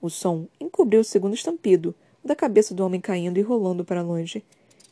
[0.00, 1.94] O som encobriu o segundo estampido,
[2.24, 4.44] da cabeça do homem caindo e rolando para longe.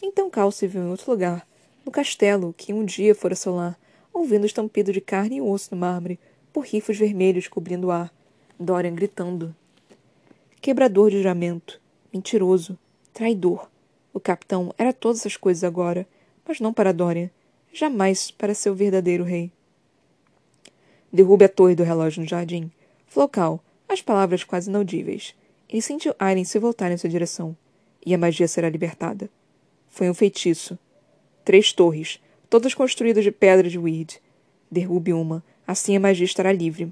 [0.03, 1.47] Então Cal se viu em outro lugar,
[1.85, 3.79] no castelo que um dia fora seu lar,
[4.13, 6.19] ouvindo o estampido de carne e osso no mármore,
[6.53, 8.13] por rifos vermelhos cobrindo o ar.
[8.59, 9.55] Dorian gritando.
[10.61, 11.81] Quebrador de juramento,
[12.13, 12.79] mentiroso,
[13.13, 13.69] traidor.
[14.17, 16.09] O capitão era todas essas coisas agora,
[16.49, 17.29] mas não para Dorian,
[17.71, 19.53] jamais para seu verdadeiro rei.
[21.13, 22.73] Derrube a torre do relógio no jardim.
[23.07, 25.35] Flocal, as palavras quase inaudíveis.
[25.69, 27.55] Ele sentiu Aileen se voltar em sua direção.
[28.07, 29.29] E a magia será libertada.
[29.91, 30.79] Foi um feitiço.
[31.45, 34.19] Três torres, todas construídas de pedra de Weed.
[34.71, 36.91] Derrube uma, assim a magia estará livre.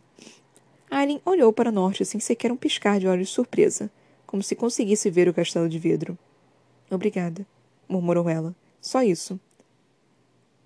[0.90, 3.90] Aileen olhou para o norte sem sequer um piscar de olhos de surpresa,
[4.26, 6.18] como se conseguisse ver o castelo de vidro.
[6.94, 7.46] Obrigada,
[7.88, 8.54] murmurou ela.
[8.80, 9.38] Só isso.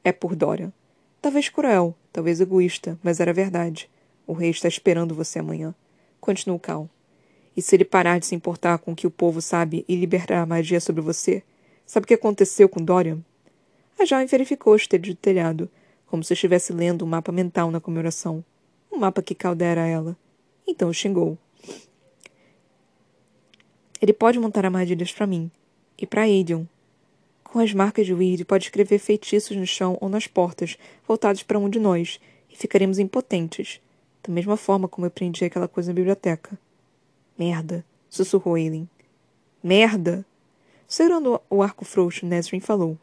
[0.04, 0.72] É por Dora.
[1.20, 3.90] Talvez cruel, talvez egoísta, mas era verdade.
[4.26, 5.74] O rei está esperando você amanhã.
[6.20, 6.88] Continuou Cal.
[7.56, 10.42] E se ele parar de se importar com o que o povo sabe e liberar
[10.42, 11.42] a magia sobre você,
[11.84, 13.18] sabe o que aconteceu com Dorian?
[13.98, 15.68] A jovem verificou os telhos do telhado,
[16.06, 18.44] como se estivesse lendo um mapa mental na comemoração.
[18.92, 20.16] Um mapa que caldera ela.
[20.66, 21.36] Então xingou.
[24.00, 25.50] Ele pode montar armadilhas para mim.
[25.98, 26.64] E para Aedion.
[27.44, 31.58] Com as marcas de Weed, pode escrever feitiços no chão ou nas portas, voltados para
[31.58, 33.80] um de nós, e ficaremos impotentes.
[34.22, 36.58] Da mesma forma como eu prendi aquela coisa na biblioteca.
[37.38, 38.88] Merda, sussurrou Aileen.
[39.62, 40.24] Merda!
[40.86, 42.96] Segurando o arco frouxo, Nesrin falou.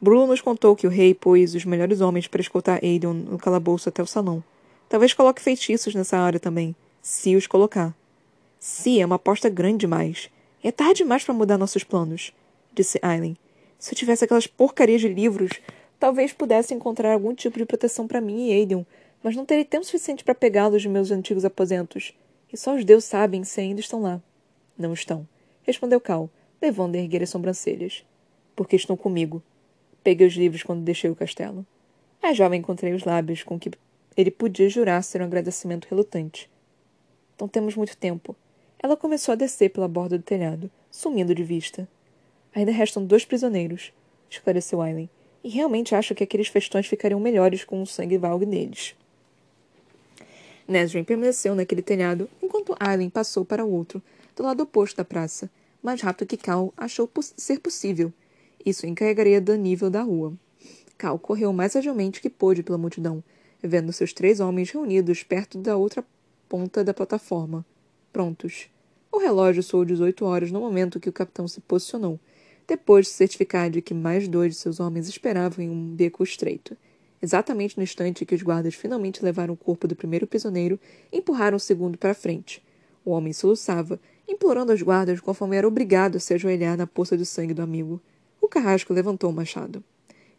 [0.00, 3.88] Bruno nos contou que o rei pôs os melhores homens para escoltar Aidon no calabouço
[3.88, 4.42] até o salão.
[4.88, 7.94] Talvez coloque feitiços nessa área também, se os colocar.
[8.58, 10.28] Se é uma aposta grande demais.
[10.64, 12.32] É tarde demais para mudar nossos planos,
[12.72, 13.36] disse Aileen.
[13.78, 15.60] Se eu tivesse aquelas porcarias de livros,
[15.98, 18.86] talvez pudesse encontrar algum tipo de proteção para mim e Aiden,
[19.24, 22.14] mas não terei tempo suficiente para pegá-los de meus antigos aposentos.
[22.52, 24.22] E só os deuses sabem se ainda estão lá.
[24.78, 25.26] Não estão,
[25.64, 28.04] respondeu Cal, levando a erguer as sobrancelhas.
[28.54, 29.42] Porque estão comigo.
[30.04, 31.66] Peguei os livros quando deixei o castelo.
[32.22, 33.72] A jovem encontrei os lábios com que
[34.16, 36.48] ele podia jurar ser um agradecimento relutante.
[37.40, 38.36] Não temos muito tempo.
[38.82, 41.88] Ela começou a descer pela borda do telhado, sumindo de vista.
[42.52, 43.92] Ainda restam dois prisioneiros,
[44.28, 45.08] esclareceu Aileen,
[45.44, 48.96] e realmente acho que aqueles festões ficariam melhores com o sangue valgue neles.
[50.66, 54.02] Nesrin permaneceu naquele telhado enquanto Aileen passou para o outro,
[54.34, 55.50] do lado oposto da praça,
[55.82, 58.12] mais rápido que Cal achou ser possível.
[58.64, 60.32] Isso encarregaria do nível da rua.
[60.96, 63.22] Cal correu mais agilmente que pôde pela multidão,
[63.62, 66.04] vendo seus três homens reunidos perto da outra
[66.48, 67.64] ponta da plataforma.
[68.12, 68.71] Prontos.
[69.12, 72.18] O relógio soou 18 horas no momento que o capitão se posicionou,
[72.66, 76.74] depois de certificar de que mais dois de seus homens esperavam em um beco estreito.
[77.20, 80.80] Exatamente no instante que os guardas finalmente levaram o corpo do primeiro prisioneiro
[81.12, 82.64] empurraram o segundo para frente.
[83.04, 87.26] O homem soluçava, implorando aos guardas conforme era obrigado a se ajoelhar na poça de
[87.26, 88.00] sangue do amigo.
[88.40, 89.84] O carrasco levantou o machado.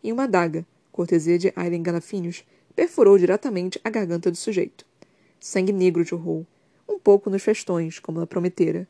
[0.04, 2.44] E uma adaga, cortesia de Aileen Galafinhos,
[2.76, 4.84] perfurou diretamente a garganta do sujeito.
[5.40, 6.46] Sangue negro jorrou,
[7.04, 8.88] pouco nos festões, como ela prometera.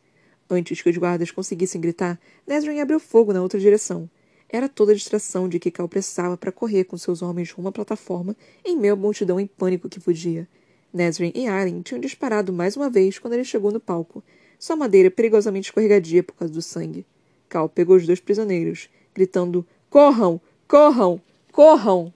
[0.50, 4.10] Antes que os guardas conseguissem gritar, Nesrin abriu fogo na outra direção,
[4.54, 7.72] era toda a distração de que Cal precisava para correr com seus homens rumo à
[7.72, 10.48] plataforma em meio à multidão em pânico que fugia.
[10.94, 14.24] Nesrin e Aileen tinham disparado mais uma vez quando ele chegou no palco,
[14.60, 17.04] sua madeira perigosamente escorregadia por causa do sangue.
[17.50, 20.40] Cal pegou os dois prisioneiros, gritando: Corram!
[20.68, 21.20] Corram!
[21.52, 22.14] Corram!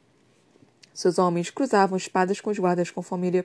[0.94, 3.40] Seus homens cruzavam espadas com os guardas conforme ele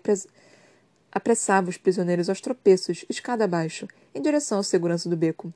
[1.13, 5.53] apressava os prisioneiros aos tropeços, escada abaixo, em direção à segurança do beco,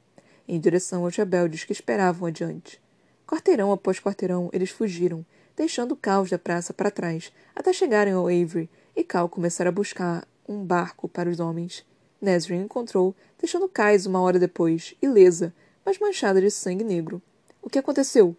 [0.46, 2.80] em direção aos rebeldes que esperavam adiante.
[3.26, 5.24] Quarteirão após quarteirão, eles fugiram,
[5.56, 9.72] deixando o caos da praça para trás, até chegarem ao Avery e Cal começar a
[9.72, 11.84] buscar um barco para os homens.
[12.20, 15.52] Nesrin encontrou, deixando Kais uma hora depois, ilesa,
[15.84, 17.20] mas manchada de sangue negro.
[17.62, 18.36] O que aconteceu?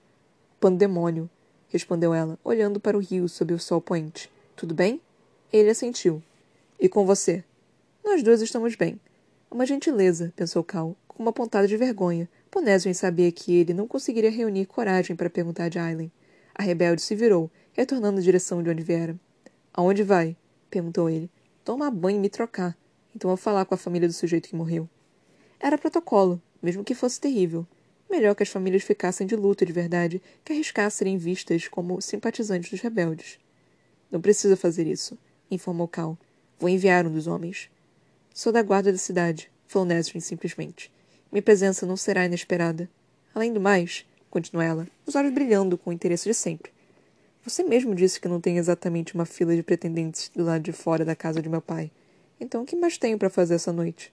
[0.59, 1.29] Pandemônio,
[1.69, 4.31] respondeu ela, olhando para o rio sob o sol poente.
[4.55, 5.01] Tudo bem?
[5.51, 6.23] Ele assentiu.
[6.79, 7.43] E com você?
[8.05, 8.99] Nós dois estamos bem.
[9.49, 13.87] Uma gentileza, pensou Cal, com uma pontada de vergonha, pois Nesrin sabia que ele não
[13.87, 16.11] conseguiria reunir coragem para perguntar de Aileen.
[16.53, 19.19] A rebelde se virou, retornando à direção de onde viera.
[19.73, 20.37] Aonde vai?
[20.69, 21.31] perguntou ele.
[21.65, 22.77] Tomar banho e me trocar.
[23.15, 24.87] Então vou falar com a família do sujeito que morreu.
[25.59, 27.65] Era protocolo, mesmo que fosse terrível.
[28.07, 32.69] Melhor que as famílias ficassem de luto de verdade que arriscassem serem vistas como simpatizantes
[32.69, 33.39] dos rebeldes.
[34.11, 35.17] Não precisa fazer isso,
[35.49, 36.15] informou Cal.
[36.59, 37.69] Vou enviar um dos homens.
[38.33, 40.91] Sou da guarda da cidade, falou Nesrin simplesmente.
[41.31, 42.89] Minha presença não será inesperada.
[43.35, 46.71] Além do mais, continuou ela, os olhos brilhando com o interesse de sempre.
[47.43, 51.05] Você mesmo disse que não tem exatamente uma fila de pretendentes do lado de fora
[51.05, 51.91] da casa de meu pai.
[52.39, 54.11] Então o que mais tenho para fazer essa noite?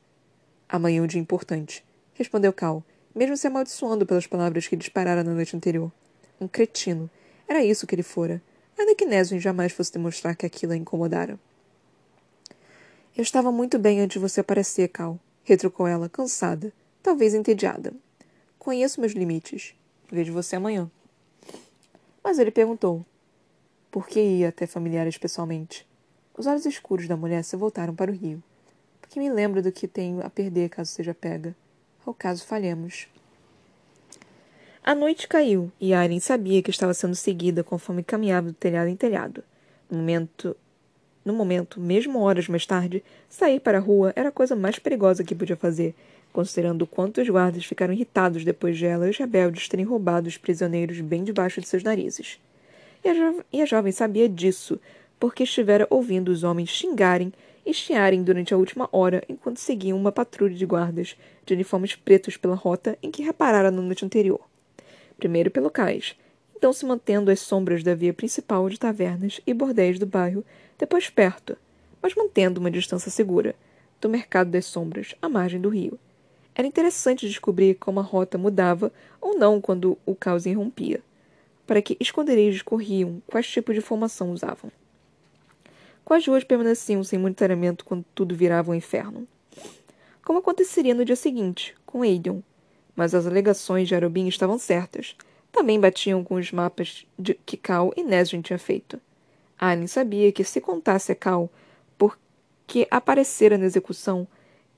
[0.69, 5.33] Amanhã é um dia importante, respondeu Cal, mesmo se amaldiçoando pelas palavras que disparara na
[5.33, 5.91] noite anterior.
[6.39, 7.09] Um cretino.
[7.49, 8.43] Era isso que ele fora.
[8.79, 11.39] Ainda que Neswin jamais fosse demonstrar que aquilo a incomodara.
[13.17, 17.93] Eu estava muito bem antes de você aparecer, Cal, retrucou ela, cansada, talvez entediada.
[18.59, 19.73] Conheço meus limites.
[20.11, 20.91] Vejo você amanhã.
[22.25, 23.07] Mas ele perguntou:
[23.89, 25.87] Por que ia até familiares pessoalmente?
[26.37, 28.43] Os olhos escuros da mulher se voltaram para o rio.
[29.01, 31.55] Porque me lembro do que tenho a perder caso seja pega
[32.05, 33.07] ou caso falhemos.
[34.83, 38.97] A noite caiu e Aileen sabia que estava sendo seguida conforme caminhava do telhado em
[38.97, 39.45] telhado.
[39.89, 40.57] No momento,
[41.25, 45.25] no momento, mesmo horas mais tarde, sair para a rua era a coisa mais perigosa
[45.25, 45.95] que podia fazer,
[46.33, 50.37] considerando quanto os guardas ficaram irritados depois de ela e os rebeldes terem roubado os
[50.37, 52.39] prisioneiros bem debaixo de seus narizes.
[53.03, 54.79] E a, jo e a jovem sabia disso,
[55.19, 57.33] porque estivera ouvindo os homens xingarem
[57.65, 62.37] e chiarem durante a última hora enquanto seguiam uma patrulha de guardas de uniformes pretos
[62.37, 64.41] pela rota em que reparara na noite anterior.
[65.17, 66.17] Primeiro pelo cais,
[66.57, 70.45] então se mantendo às sombras da via principal de tavernas e bordéis do bairro,
[70.79, 71.57] depois perto,
[72.03, 73.55] mas mantendo uma distância segura,
[74.01, 75.99] do mercado das sombras, à margem do rio.
[76.55, 81.03] Era interessante descobrir como a rota mudava ou não quando o caos irrompia.
[81.67, 84.71] Para que esconderijos corriam, quais tipos de formação usavam.
[86.05, 89.27] Quais ruas permaneciam sem monitoramento quando tudo virava um inferno?
[90.23, 92.45] Como aconteceria no dia seguinte, com Aiden.
[92.95, 95.17] Mas as alegações de Arobin estavam certas.
[95.51, 99.01] Também batiam com os mapas de que Cal e Nesrin tinha feito.
[99.59, 101.51] Allen sabia que se contasse a Cal
[101.97, 104.27] porque aparecera na execução,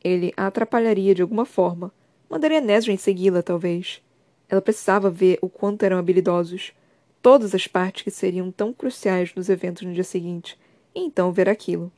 [0.02, 1.92] ele a atrapalharia de alguma forma.
[2.28, 4.02] Mandaria Nesrin segui-la, talvez.
[4.48, 6.72] Ela precisava ver o quanto eram habilidosos.
[7.20, 10.58] Todas as partes que seriam tão cruciais nos eventos no dia seguinte.
[10.94, 11.90] E então ver aquilo.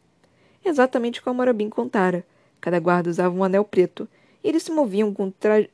[0.65, 2.25] Exatamente como Arabim contara.
[2.61, 4.09] Cada guarda usava um anel preto,
[4.43, 5.67] e eles se moviam com, tra...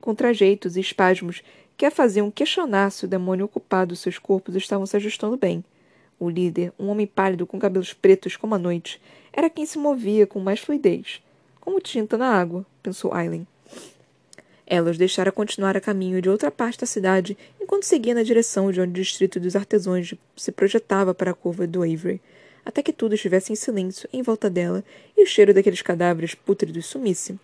[0.00, 1.42] com trajeitos e espasmos
[1.76, 5.64] que a faziam questionar se o demônio ocupado seus corpos estavam se ajustando bem.
[6.22, 10.24] O líder, um homem pálido com cabelos pretos como a noite, era quem se movia
[10.24, 11.20] com mais fluidez
[11.60, 13.44] como tinta na água, pensou Aileen.
[14.64, 18.70] Ela os deixara continuar a caminho de outra parte da cidade enquanto seguia na direção
[18.70, 22.20] de onde o distrito dos artesãos se projetava para a curva do Avery,
[22.64, 24.84] até que tudo estivesse em silêncio em volta dela
[25.16, 27.36] e o cheiro daqueles cadáveres pútridos sumisse.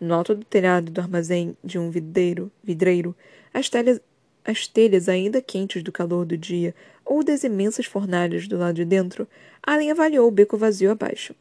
[0.00, 3.14] No alto do telhado do armazém de um videiro, vidreiro,
[3.54, 4.00] as telhas,
[4.48, 8.84] as telhas ainda quentes do calor do dia ou das imensas fornalhas do lado de
[8.86, 9.28] dentro,
[9.62, 11.34] Allen avaliou o beco vazio abaixo.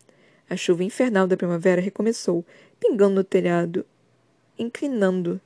[0.50, 2.44] A chuva infernal da primavera recomeçou,
[2.78, 3.86] pingando no telhado,
[4.60, 5.40] inclinando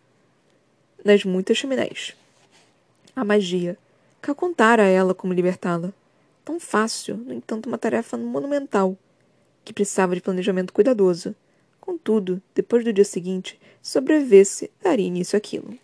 [1.05, 2.15] nas muitas chaminés.
[3.15, 3.77] A magia.
[4.23, 5.93] Cal contara a ela como libertá-la.
[6.43, 8.97] Tão fácil, no entanto, uma tarefa monumental,
[9.63, 11.35] que precisava de planejamento cuidadoso.
[11.79, 15.77] Contudo, depois do dia seguinte, se sobrevivesse, daria início àquilo.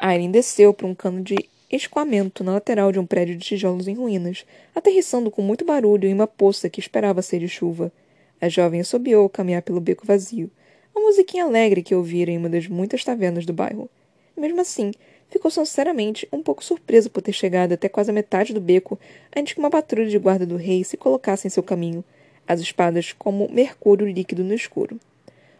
[0.00, 1.36] Aileen desceu por um cano de
[1.70, 6.14] escoamento na lateral de um prédio de tijolos em ruínas, aterrissando com muito barulho em
[6.14, 7.92] uma poça que esperava ser de chuva.
[8.40, 10.50] A jovem assobiou ao caminhar pelo beco vazio,
[10.94, 13.90] uma musiquinha alegre que ouvira em uma das muitas tavernas do bairro.
[14.34, 14.90] Mesmo assim,
[15.28, 18.98] ficou sinceramente um pouco surpresa por ter chegado até quase a metade do beco
[19.36, 22.02] antes que uma patrulha de guarda do rei se colocasse em seu caminho,
[22.48, 24.98] as espadas como mercúrio líquido no escuro.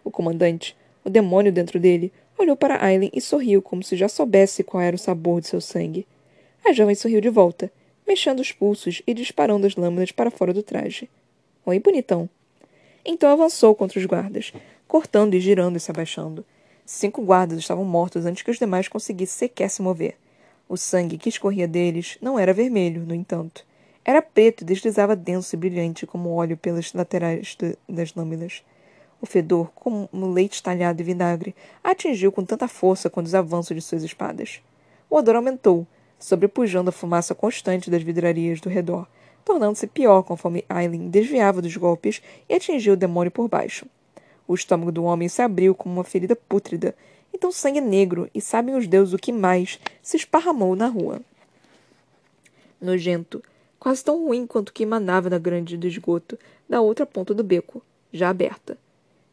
[0.03, 0.75] O comandante,
[1.05, 2.11] o demônio dentro dele,
[2.41, 5.61] olhou para Aileen e sorriu como se já soubesse qual era o sabor de seu
[5.61, 6.07] sangue.
[6.65, 7.71] A jovem sorriu de volta,
[8.07, 11.09] mexendo os pulsos e disparando as lâminas para fora do traje.
[11.65, 12.29] Oi, bonitão,
[13.05, 14.53] então avançou contra os guardas,
[14.87, 16.45] cortando e girando e se abaixando.
[16.85, 20.17] Cinco guardas estavam mortos antes que os demais conseguissem sequer se mover.
[20.69, 23.65] O sangue que escorria deles não era vermelho, no entanto.
[24.05, 27.57] Era preto e deslizava denso e brilhante como óleo pelas laterais
[27.89, 28.63] das lâminas.
[29.21, 31.55] O fedor, como leite talhado e vinagre,
[31.85, 34.61] atingiu com tanta força quanto os avanços de suas espadas.
[35.11, 35.87] O odor aumentou,
[36.19, 39.07] sobrepujando a fumaça constante das vidrarias do redor,
[39.45, 43.87] tornando-se pior conforme Aileen desviava dos golpes e atingiu o demônio por baixo.
[44.49, 46.95] O estômago do homem se abriu como uma ferida pútrida,
[47.33, 51.21] então sangue negro, e sabem os deuses o que mais, se esparramou na rua.
[52.81, 53.43] Nojento,
[53.79, 57.45] quase tão ruim quanto o que emanava da grande do esgoto, da outra ponta do
[57.45, 58.77] beco, já aberta.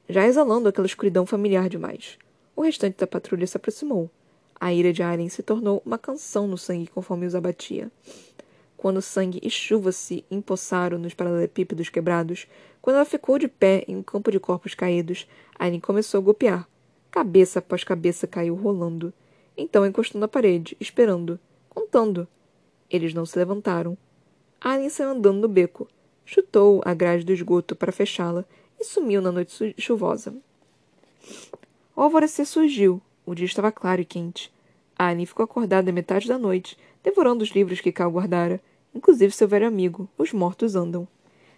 [0.09, 2.17] Já exalando aquela escuridão familiar demais.
[2.55, 4.09] O restante da patrulha se aproximou.
[4.59, 7.91] A ira de Aren se tornou uma canção no sangue conforme os abatia.
[8.77, 12.47] Quando sangue e chuva se empossaram nos paralelepípedos quebrados,
[12.81, 15.27] quando ela ficou de pé em um campo de corpos caídos,
[15.59, 16.67] Aileen começou a golpear.
[17.11, 19.13] Cabeça após cabeça caiu rolando.
[19.57, 21.39] Então encostou na parede, esperando,
[21.69, 22.27] contando.
[22.89, 23.97] Eles não se levantaram.
[24.61, 25.87] Aileen saiu andando no beco,
[26.25, 28.45] chutou a grade do esgoto para fechá-la
[28.79, 30.35] e sumiu na noite chuvosa.
[31.95, 33.01] O alvorecer surgiu.
[33.25, 34.51] O dia estava claro e quente.
[34.97, 38.61] Aileen ficou acordada metade da noite, devorando os livros que Cal guardara,
[38.93, 41.07] inclusive seu velho amigo, Os Mortos Andam.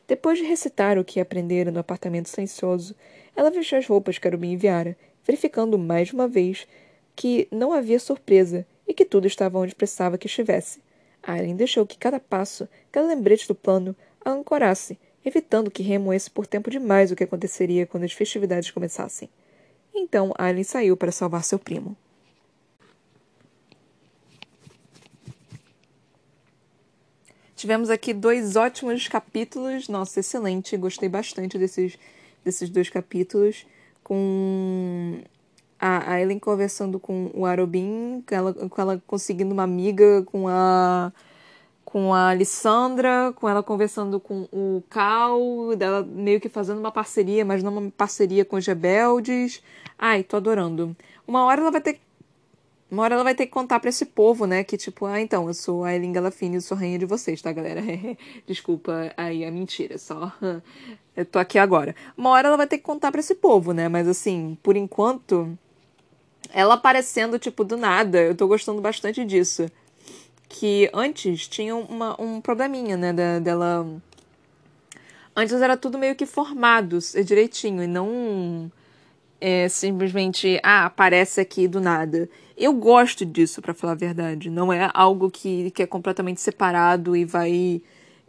[0.07, 2.95] Depois de recitar o que aprendera no apartamento silencioso,
[3.35, 6.67] ela vestiu as roupas que Arubim enviara, verificando mais uma vez
[7.15, 10.81] que não havia surpresa e que tudo estava onde precisava que estivesse.
[11.21, 13.95] Aileen deixou que cada passo, cada lembrete do plano,
[14.25, 14.97] a ancorasse,
[15.29, 19.29] evitando que remoesse por tempo demais o que aconteceria quando as festividades começassem.
[19.95, 21.95] Então Aileen saiu para salvar seu primo.
[27.55, 29.89] Tivemos aqui dois ótimos capítulos.
[29.89, 30.77] Nossa, excelente.
[30.77, 31.97] Gostei bastante desses,
[32.43, 33.65] desses dois capítulos.
[34.01, 35.21] Com
[35.77, 40.47] a, a Ellen conversando com o Arobin, com ela, com ela conseguindo uma amiga com
[40.47, 41.11] a
[41.91, 47.43] com a Alessandra, com ela conversando com o Cal, dela meio que fazendo uma parceria,
[47.43, 49.63] mas não uma parceria com os rebeldes.
[49.97, 50.95] Ai, tô adorando.
[51.27, 51.99] Uma hora ela vai ter
[52.91, 54.63] uma hora ela vai ter que contar para esse povo, né?
[54.63, 57.51] Que tipo, ah, então, eu sou a Eileen Galafini, eu sou rainha de vocês, tá,
[57.51, 57.81] galera?
[58.47, 60.31] Desculpa aí a mentira, só.
[61.15, 61.95] eu tô aqui agora.
[62.15, 63.87] Uma hora ela vai ter que contar para esse povo, né?
[63.87, 65.57] Mas assim, por enquanto,
[66.51, 69.69] ela aparecendo, tipo, do nada, eu tô gostando bastante disso.
[70.49, 73.13] Que antes tinha uma, um probleminha, né?
[73.13, 73.87] Da, dela.
[75.35, 78.69] Antes era tudo meio que formado direitinho e não
[79.39, 82.29] é, simplesmente, ah, aparece aqui do nada.
[82.57, 84.49] Eu gosto disso, para falar a verdade.
[84.49, 87.81] Não é algo que, que é completamente separado e vai.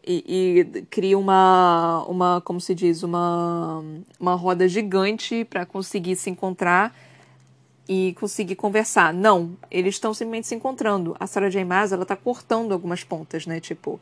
[0.07, 3.85] E, e cria uma, uma, como se diz, uma,
[4.19, 6.97] uma roda gigante para conseguir se encontrar
[7.93, 9.13] e conseguir conversar.
[9.13, 11.17] Não, eles estão simplesmente se encontrando.
[11.19, 11.65] A Sarah J.
[11.65, 13.59] Maas, ela tá cortando algumas pontas, né?
[13.59, 14.01] Tipo,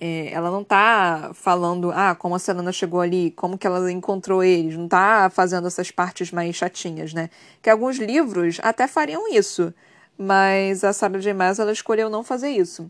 [0.00, 4.44] é, ela não tá falando, ah, como a Selena chegou ali, como que ela encontrou
[4.44, 7.28] eles, não tá fazendo essas partes mais chatinhas, né?
[7.60, 9.74] Que alguns livros até fariam isso,
[10.16, 11.34] mas a Sarah J.
[11.34, 12.88] Maas, ela escolheu não fazer isso.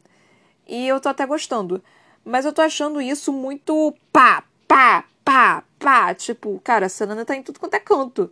[0.69, 1.83] E eu tô até gostando.
[2.23, 6.15] Mas eu tô achando isso muito pá, pá, pá, pá.
[6.15, 8.31] Tipo, cara, a Selena tá em tudo quanto é canto.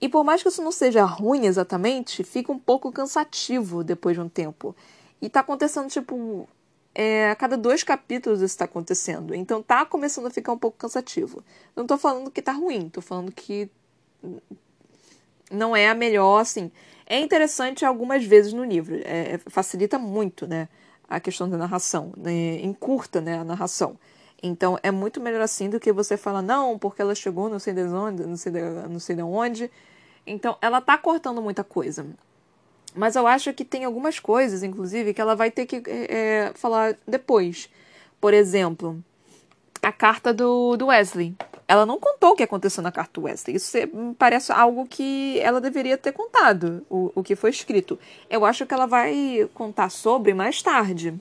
[0.00, 4.20] E por mais que isso não seja ruim exatamente, fica um pouco cansativo depois de
[4.20, 4.74] um tempo.
[5.20, 6.48] E tá acontecendo, tipo,
[6.94, 9.34] é, a cada dois capítulos isso está acontecendo.
[9.34, 11.42] Então tá começando a ficar um pouco cansativo.
[11.74, 13.70] Não tô falando que tá ruim, tô falando que
[15.50, 16.70] não é a melhor, assim.
[17.06, 20.68] É interessante algumas vezes no livro, é, é facilita muito, né,
[21.08, 23.98] a questão da narração, né, encurta, né, a narração.
[24.42, 27.72] Então é muito melhor assim do que você falar, não, porque ela chegou não sei
[27.74, 29.70] de onde, não sei de, não sei de onde.
[30.30, 32.06] Então ela tá cortando muita coisa.
[32.94, 36.96] Mas eu acho que tem algumas coisas, inclusive, que ela vai ter que é, falar
[37.06, 37.68] depois.
[38.20, 39.02] Por exemplo,
[39.82, 41.34] a carta do, do Wesley.
[41.66, 43.56] Ela não contou o que aconteceu na carta do Wesley.
[43.56, 47.98] Isso me parece algo que ela deveria ter contado, o, o que foi escrito.
[48.30, 51.14] Eu acho que ela vai contar sobre mais tarde,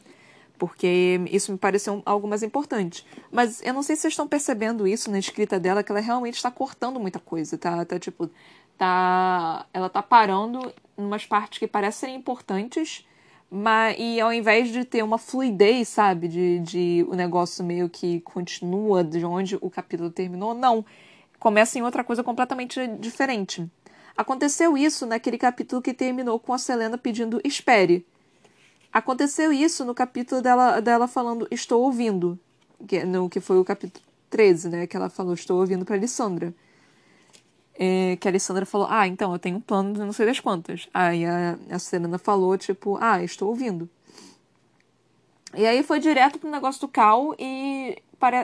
[0.58, 3.06] porque isso me pareceu algo mais importante.
[3.30, 6.36] Mas eu não sei se vocês estão percebendo isso na escrita dela, que ela realmente
[6.36, 7.84] está cortando muita coisa, tá?
[7.84, 8.30] Tá tipo,
[8.78, 13.06] tá, ela tá parando em umas partes que parecem importantes,
[13.50, 18.20] mas e ao invés de ter uma fluidez, sabe, de, de o negócio meio que
[18.22, 20.86] continua de onde o capítulo terminou, não,
[21.40, 23.70] começa em outra coisa completamente diferente.
[24.16, 28.06] Aconteceu isso naquele capítulo que terminou com a Selena pedindo espere.
[28.92, 32.40] Aconteceu isso no capítulo dela, dela falando estou ouvindo,
[32.88, 36.54] que, no, que foi o capítulo 13, né, que ela falou estou ouvindo para Alessandra.
[37.78, 40.40] É, que a Alessandra falou, ah, então, eu tenho um plano de não sei das
[40.40, 40.90] quantas.
[40.94, 43.90] Aí a, a Serena falou, tipo, ah, estou ouvindo.
[45.56, 47.98] E aí foi direto pro negócio do Cal e,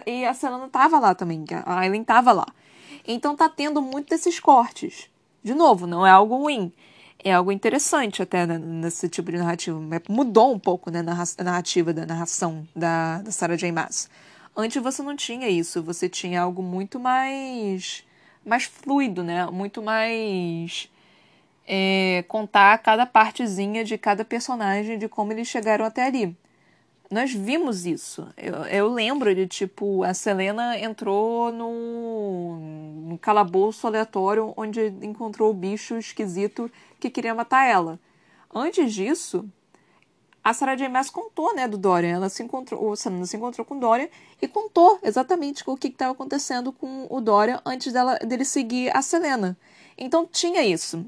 [0.05, 2.47] e a Selena tava lá também, a Aileen tava lá.
[3.05, 5.09] Então tá tendo muito desses cortes.
[5.43, 6.71] De novo, não é algo ruim.
[7.23, 9.79] É algo interessante até nesse tipo de narrativa.
[10.09, 13.71] Mudou um pouco né, a narrativa da narração da, da Sarah J.
[13.71, 14.09] Maas.
[14.55, 18.03] Antes você não tinha isso, você tinha algo muito mais
[18.45, 19.45] mais fluido, né?
[19.47, 20.89] Muito mais
[21.67, 26.35] é, contar cada partezinha de cada personagem, de como eles chegaram até ali.
[27.11, 28.27] Nós vimos isso.
[28.35, 32.57] Eu, eu lembro de, tipo, a Selena entrou no,
[33.09, 37.99] no calabouço aleatório onde encontrou o bicho esquisito que queria matar ela.
[38.53, 39.47] Antes disso,
[40.43, 40.89] a Sarah J.
[40.89, 42.15] Maas contou, né, do Dorian.
[42.15, 44.09] Ela se encontrou, o Selena se encontrou com o Dorian
[44.41, 49.01] e contou exatamente o que estava acontecendo com o Dorian antes dela, dele seguir a
[49.01, 49.57] Selena.
[49.97, 51.05] Então tinha isso.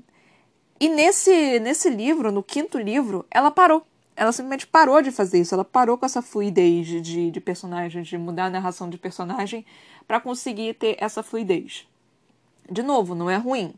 [0.79, 3.85] E nesse, nesse livro, no quinto livro, ela parou.
[4.15, 5.53] Ela simplesmente parou de fazer isso.
[5.53, 9.65] Ela parou com essa fluidez de, de personagem, de mudar a narração de personagem
[10.07, 11.85] para conseguir ter essa fluidez.
[12.71, 13.73] De novo, não é ruim,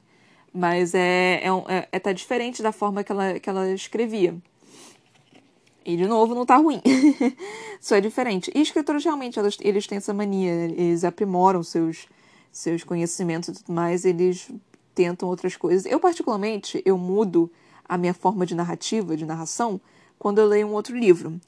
[0.53, 4.36] mas é, é, é, é tá diferente da forma que ela, que ela escrevia.
[5.88, 6.82] E, de novo, não tá ruim.
[7.80, 8.52] Só é diferente.
[8.54, 10.52] E escritores, realmente, eles, eles têm essa mania.
[10.52, 12.08] Eles aprimoram seus,
[12.52, 14.04] seus conhecimentos e tudo mais.
[14.04, 14.52] Eles
[14.94, 15.90] tentam outras coisas.
[15.90, 17.50] Eu, particularmente, eu mudo
[17.88, 19.80] a minha forma de narrativa, de narração,
[20.20, 21.40] quando eu leio um outro livro.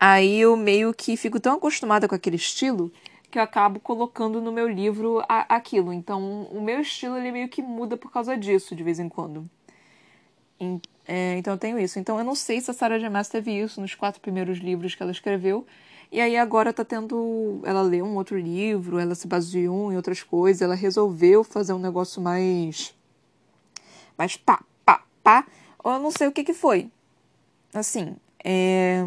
[0.00, 2.90] Aí eu meio que fico tão acostumada com aquele estilo
[3.30, 5.92] que eu acabo colocando no meu livro a, aquilo.
[5.92, 9.48] Então, o meu estilo ele meio que muda por causa disso, de vez em quando.
[11.06, 11.98] É, então eu tenho isso.
[11.98, 13.08] Então eu não sei se a Sarah J.
[13.08, 15.66] Maas teve isso nos quatro primeiros livros que ela escreveu.
[16.10, 17.60] E aí agora tá tendo.
[17.64, 21.78] Ela leu um outro livro, ela se baseou em outras coisas, ela resolveu fazer um
[21.78, 22.94] negócio mais.
[24.16, 25.46] mais pá, pá, pá.
[25.82, 26.90] Ou eu não sei o que que foi.
[27.72, 29.04] Assim, é.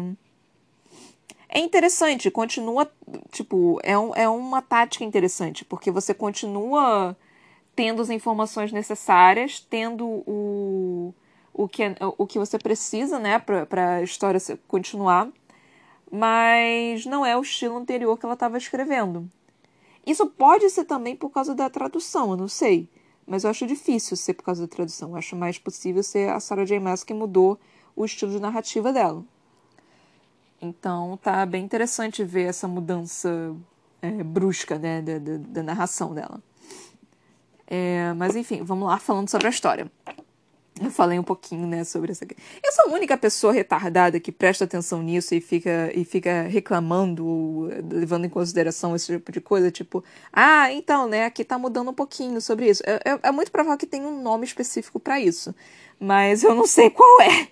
[1.52, 2.90] É interessante, continua.
[3.32, 7.16] Tipo, é, um, é uma tática interessante, porque você continua
[7.74, 11.12] tendo as informações necessárias, tendo o
[11.52, 11.82] o que,
[12.18, 15.28] o que você precisa, né, para a história continuar,
[16.10, 19.28] mas não é o estilo anterior que ela estava escrevendo.
[20.06, 22.88] Isso pode ser também por causa da tradução, eu não sei,
[23.26, 25.10] mas eu acho difícil ser por causa da tradução.
[25.10, 26.80] Eu acho mais possível ser a Sarah J.
[26.80, 27.58] Maas que mudou
[27.94, 29.22] o estilo de narrativa dela.
[30.60, 33.54] Então tá bem interessante ver essa mudança
[34.02, 36.42] é, brusca né, da, da, da narração dela.
[37.66, 39.90] É, mas enfim, vamos lá falando sobre a história.
[40.82, 42.24] Eu falei um pouquinho, né, sobre essa.
[42.24, 47.68] Eu sou a única pessoa retardada que presta atenção nisso e fica, e fica reclamando,
[47.92, 50.02] levando em consideração esse tipo de coisa, tipo,
[50.32, 52.82] ah, então, né, aqui tá mudando um pouquinho sobre isso.
[52.86, 55.54] É, é, é muito provável que tenha um nome específico para isso,
[55.98, 57.48] mas eu não sei qual é.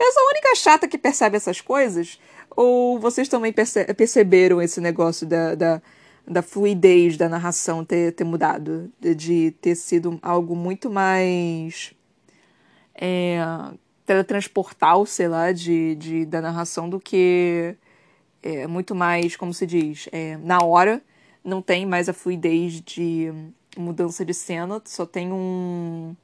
[0.00, 2.18] Eu sou a única chata que percebe essas coisas?
[2.56, 5.82] Ou vocês também perce perceberam esse negócio da, da,
[6.26, 8.90] da, fluidez da narração ter, ter mudado?
[8.98, 11.97] De, de ter sido algo muito mais
[13.00, 13.38] é,
[14.04, 17.76] teletransportal, sei lá, de, de, da narração do que
[18.42, 21.00] é, muito mais, como se diz, é, na hora.
[21.44, 23.32] Não tem mais a fluidez de
[23.76, 26.14] mudança de cena, só tem um.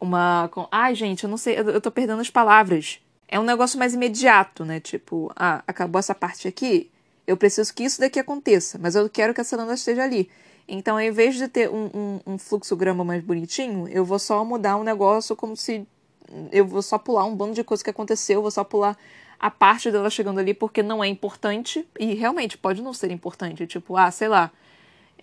[0.00, 0.50] Uma.
[0.70, 3.00] Ai, gente, eu não sei, eu, tô perdendo as palavras.
[3.28, 4.80] É um negócio mais imediato, né?
[4.80, 6.90] Tipo, ah, acabou essa parte aqui,
[7.26, 10.28] eu preciso que isso daqui aconteça, mas eu quero que a Celana esteja ali.
[10.66, 14.76] Então, ao invés de ter um, um, um fluxograma mais bonitinho, eu vou só mudar
[14.76, 15.86] um negócio como se.
[16.50, 18.96] Eu vou só pular um bando de coisa que aconteceu, vou só pular
[19.38, 21.86] a parte dela chegando ali porque não é importante.
[21.98, 23.66] E realmente pode não ser importante.
[23.66, 24.50] Tipo, ah, sei lá.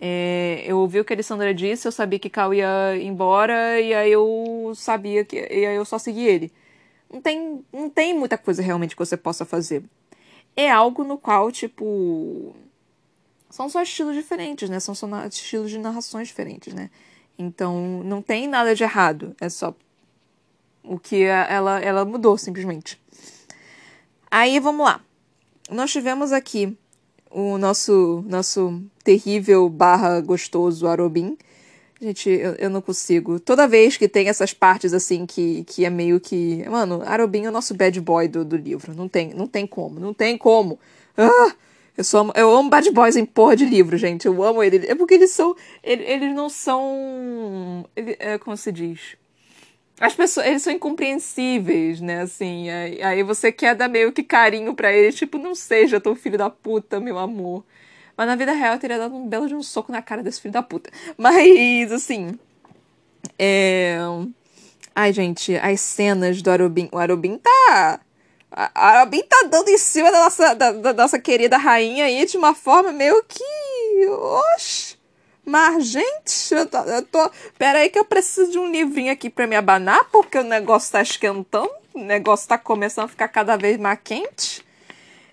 [0.02, 3.92] É, eu ouvi o que a Alessandra disse, eu sabia que Cal ia embora, e
[3.92, 5.36] aí eu sabia que.
[5.36, 6.52] E aí eu só segui ele.
[7.12, 9.82] Não tem, não tem muita coisa realmente que você possa fazer.
[10.56, 12.54] É algo no qual, tipo
[13.50, 14.78] são só estilos diferentes, né?
[14.78, 16.88] São só estilos de narrações diferentes, né?
[17.36, 19.34] Então, não tem nada de errado.
[19.40, 19.74] É só
[20.84, 23.00] o que ela, ela mudou, simplesmente.
[24.30, 25.00] Aí, vamos lá.
[25.68, 26.76] Nós tivemos aqui
[27.30, 31.36] o nosso, nosso terrível barra gostoso Arobin.
[32.00, 33.40] Gente, eu, eu não consigo.
[33.40, 36.64] Toda vez que tem essas partes assim que, que é meio que.
[36.68, 38.94] Mano, Arobin é o nosso bad boy do, do livro.
[38.94, 39.98] Não tem, não tem como.
[39.98, 40.78] Não tem como.
[41.16, 41.54] Ah!
[41.96, 44.26] Eu, sou, eu amo Bad Boys em porra de livro, gente.
[44.26, 44.86] Eu amo ele.
[44.86, 45.54] É porque eles são.
[45.82, 47.84] Eles, eles não são.
[47.94, 49.16] Ele, é, como se diz?
[50.00, 52.22] As pessoas, eles são incompreensíveis, né?
[52.22, 56.14] Assim, aí, aí você quer dar meio que carinho para eles, tipo, não seja tão
[56.14, 57.64] filho da puta, meu amor.
[58.16, 60.40] Mas na vida real eu teria dado um belo de um soco na cara desse
[60.40, 60.90] filho da puta.
[61.18, 62.38] Mas, assim.
[63.38, 63.98] É.
[64.94, 66.88] Ai, gente, as cenas do Arobin.
[66.92, 68.00] O Arobin tá.
[68.50, 72.36] A Arobin tá dando em cima da nossa, da, da nossa querida rainha aí de
[72.36, 73.44] uma forma meio que.
[74.08, 74.98] Oxi!
[75.44, 77.30] Mas, gente, eu tô, eu tô.
[77.58, 80.92] Pera aí que eu preciso de um livrinho aqui pra me abanar, porque o negócio
[80.92, 81.70] tá esquentando.
[81.94, 84.64] O negócio tá começando a ficar cada vez mais quente.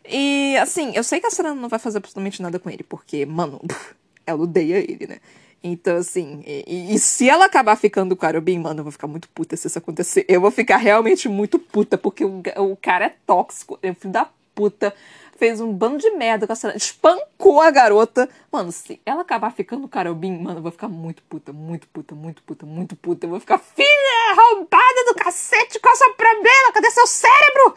[0.07, 3.25] E, assim, eu sei que a Serena não vai fazer absolutamente nada com ele, porque,
[3.25, 3.61] mano,
[4.25, 5.19] ela odeia ele, né?
[5.63, 9.07] Então, assim, e, e, se ela acabar ficando com o Arobin, mano, eu vou ficar
[9.07, 10.25] muito puta se isso acontecer.
[10.27, 14.29] Eu vou ficar realmente muito puta, porque o, o cara é tóxico, é filho da
[14.53, 14.93] puta.
[15.35, 18.29] Fez um bando de merda com a Serena, espancou a garota.
[18.51, 21.87] Mano, se ela acabar ficando com o Arobin, mano, eu vou ficar muito puta, muito
[21.87, 23.25] puta, muito puta, muito puta.
[23.25, 26.71] Eu vou ficar, filha roubada do cacete, qual é o seu problema?
[26.73, 27.75] Cadê seu cérebro?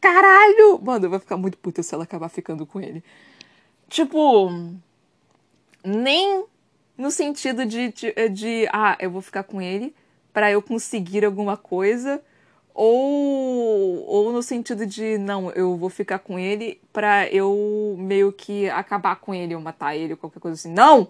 [0.00, 0.80] Caralho!
[0.82, 3.04] Mano, eu vou ficar muito puta se ela acabar ficando com ele.
[3.88, 4.50] Tipo,
[5.84, 6.44] nem
[6.96, 9.94] no sentido de, de, de, ah, eu vou ficar com ele
[10.32, 12.20] para eu conseguir alguma coisa,
[12.74, 18.68] ou, ou no sentido de, não, eu vou ficar com ele para eu meio que
[18.68, 20.72] acabar com ele, ou matar ele, ou qualquer coisa assim.
[20.72, 21.08] Não!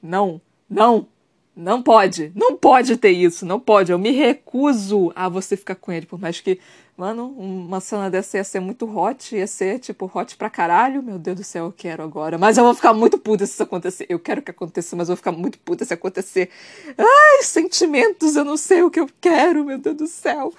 [0.00, 0.40] Não!
[0.70, 1.08] Não!
[1.56, 2.30] Não pode!
[2.36, 3.44] Não pode ter isso!
[3.44, 3.90] Não pode!
[3.90, 6.60] Eu me recuso a você ficar com ele, por mais que
[6.98, 11.00] Mano, uma cena dessa ia ser muito hot, ia ser, tipo, hot pra caralho.
[11.00, 12.36] Meu Deus do céu, eu quero agora.
[12.36, 14.04] Mas eu vou ficar muito puta se isso acontecer.
[14.08, 16.50] Eu quero que aconteça, mas eu vou ficar muito puta se acontecer.
[16.98, 20.52] Ai, sentimentos, eu não sei o que eu quero, meu Deus do céu.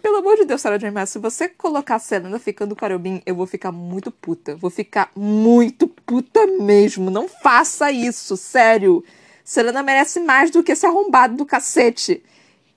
[0.00, 0.92] Pelo amor de Deus, Sarah J.
[0.92, 4.54] Maas, se você colocar a ficando com Arobin, eu vou ficar muito puta.
[4.54, 7.10] Vou ficar muito puta mesmo.
[7.10, 9.04] Não faça isso, sério.
[9.42, 12.22] Selena merece mais do que esse arrombado do cacete.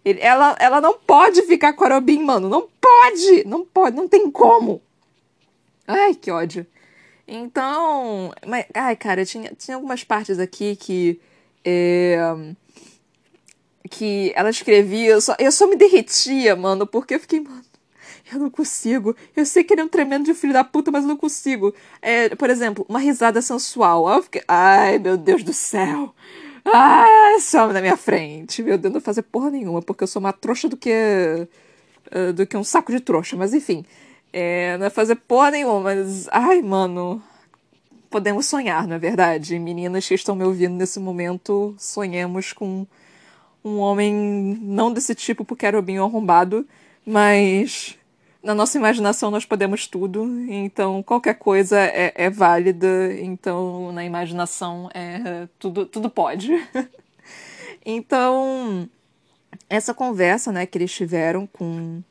[0.04, 2.50] Ele, ela, ela não pode ficar com a Robin, mano.
[2.50, 3.44] Não pode!
[3.46, 4.82] Não pode, não tem como.
[5.88, 6.66] Ai, que ódio.
[7.28, 8.34] Então.
[8.46, 11.20] Mas, ai, cara, tinha, tinha algumas partes aqui que.
[11.66, 12.18] É,
[13.90, 17.64] que ela escrevia, eu só, eu só me derretia, mano, porque eu fiquei, mano,
[18.32, 19.16] eu não consigo.
[19.36, 21.74] Eu sei que ele é um tremendo de filho da puta, mas eu não consigo.
[22.02, 24.10] É, por exemplo, uma risada sensual.
[24.10, 26.14] Eu fiquei, ai, meu Deus do céu.
[26.66, 28.64] Ah, esse homem na minha frente.
[28.64, 31.48] Meu Deus, não fazer porra nenhuma, porque eu sou mais trouxa do que.
[32.12, 33.36] Uh, do que um saco de trouxa.
[33.36, 33.86] Mas enfim.
[34.32, 36.28] É, não é fazer porra nenhuma, mas.
[36.32, 37.22] Ai, mano.
[38.10, 39.58] Podemos sonhar, não é verdade?
[39.58, 42.86] Meninas que estão me ouvindo nesse momento, sonhemos com
[43.64, 44.14] um homem
[44.62, 46.68] não desse tipo, porque era o bem arrombado,
[47.06, 47.98] mas
[48.44, 54.90] na nossa imaginação nós podemos tudo, então qualquer coisa é, é válida, então na imaginação
[54.94, 56.52] é tudo, tudo pode.
[57.86, 58.90] então,
[59.70, 62.04] essa conversa né, que eles tiveram com,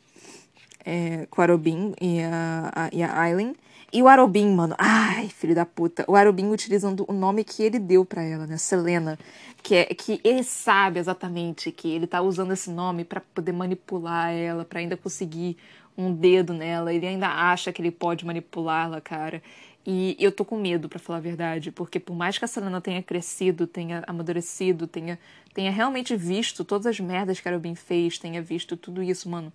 [0.84, 3.54] é, com a Arobin e a, a, e a Aileen,
[3.92, 7.78] e o Arobin, mano, ai, filho da puta, o Arobin utilizando o nome que ele
[7.78, 9.18] deu para ela, né, Selena,
[9.62, 14.32] que é que ele sabe exatamente que ele tá usando esse nome para poder manipular
[14.32, 15.58] ela, para ainda conseguir
[15.96, 19.42] um dedo nela, ele ainda acha que ele pode manipulá-la, cara.
[19.84, 22.80] E eu tô com medo, para falar a verdade, porque por mais que a Selena
[22.80, 25.18] tenha crescido, tenha amadurecido, tenha,
[25.52, 29.52] tenha realmente visto todas as merdas que a Arubin fez, tenha visto tudo isso, mano,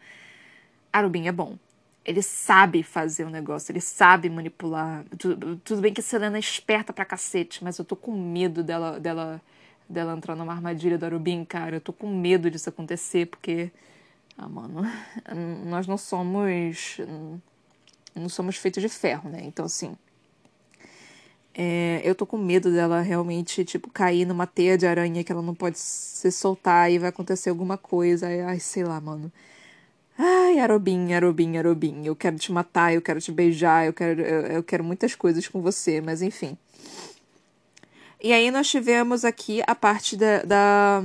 [0.92, 1.58] Arubin é bom.
[2.04, 5.06] Ele sabe fazer o um negócio, ele sabe manipular.
[5.18, 8.64] Tudo, tudo bem que a Selena é esperta pra cacete, mas eu tô com medo
[8.64, 9.42] dela, dela,
[9.90, 11.78] dela entrar numa armadilha do Arubin, cara.
[11.78, 13.72] Eu tô com medo disso acontecer, porque
[14.38, 14.84] ah, mano,
[15.66, 16.98] nós não somos.
[18.14, 19.42] Não somos feitos de ferro, né?
[19.44, 19.96] Então, assim.
[21.60, 25.42] É, eu tô com medo dela realmente, tipo, cair numa teia de aranha que ela
[25.42, 28.28] não pode se soltar e vai acontecer alguma coisa.
[28.28, 29.32] Ai, sei lá, mano.
[30.18, 32.06] Ai, Arobin, Arobin, Arobin.
[32.06, 35.48] Eu quero te matar, eu quero te beijar, eu quero, eu, eu quero muitas coisas
[35.48, 36.58] com você, mas enfim.
[38.22, 41.04] E aí nós tivemos aqui a parte da, da,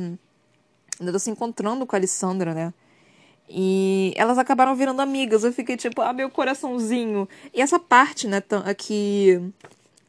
[1.00, 2.74] da se encontrando com a Alessandra, né?
[3.48, 5.44] E elas acabaram virando amigas.
[5.44, 7.28] Eu fiquei tipo, ah, meu coraçãozinho.
[7.52, 9.40] E essa parte, né, aqui.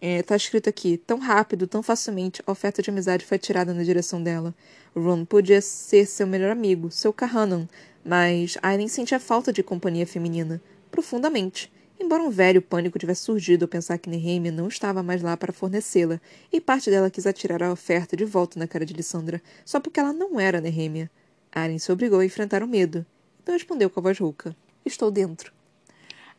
[0.05, 3.83] É, tá escrito aqui, tão rápido, tão facilmente, a oferta de amizade foi tirada na
[3.83, 4.53] direção dela.
[4.93, 7.69] Ron podia ser seu melhor amigo, seu Kahanan,
[8.03, 10.61] mas Aileen sentia falta de companhia feminina,
[10.91, 11.71] profundamente.
[11.97, 15.53] Embora um velho pânico tivesse surgido ao pensar que Nehemia não estava mais lá para
[15.53, 16.19] fornecê-la,
[16.51, 20.01] e parte dela quis atirar a oferta de volta na cara de Lissandra, só porque
[20.01, 21.09] ela não era Nehemia.
[21.49, 23.05] Aileen se obrigou a enfrentar o medo,
[23.43, 25.51] então respondeu com a voz rouca: Estou dentro.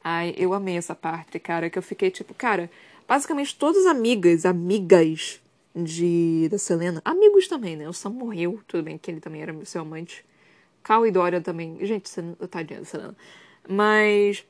[0.03, 2.71] Ai, eu amei essa parte, cara, que eu fiquei tipo, cara,
[3.07, 5.41] basicamente todas as amigas, amigas
[5.75, 7.89] de da Selena, amigos também, né?
[7.89, 10.25] O Sam morreu, tudo bem que ele também era seu amante.
[10.83, 11.79] Cal e Dorian também.
[11.87, 12.11] Gente,
[12.51, 13.17] tadinha da Selena.
[13.67, 14.45] Mas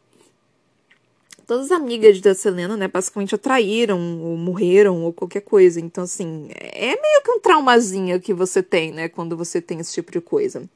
[1.46, 5.80] todas as amigas da Selena, né, basicamente atraíram ou morreram ou qualquer coisa.
[5.80, 9.92] Então, assim, é meio que um traumazinho que você tem, né, quando você tem esse
[9.92, 10.68] tipo de coisa.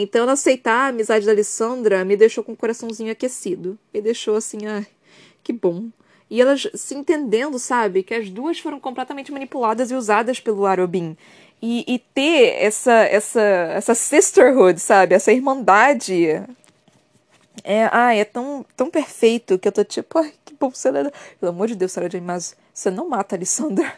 [0.00, 3.76] Então, aceitar a amizade da Alessandra me deixou com o coraçãozinho aquecido.
[3.92, 4.86] Me deixou assim, ah,
[5.42, 5.88] que bom.
[6.30, 8.04] E elas se entendendo, sabe?
[8.04, 11.16] Que as duas foram completamente manipuladas e usadas pelo Arobin.
[11.60, 15.16] E, e ter essa, essa, essa sisterhood, sabe?
[15.16, 16.26] Essa irmandade.
[17.64, 21.12] É, ai, é tão, tão perfeito que eu tô tipo, ai, que bom, Selena.
[21.40, 23.92] Pelo amor de Deus, Sarah Jane, mas você não mata a Alessandra.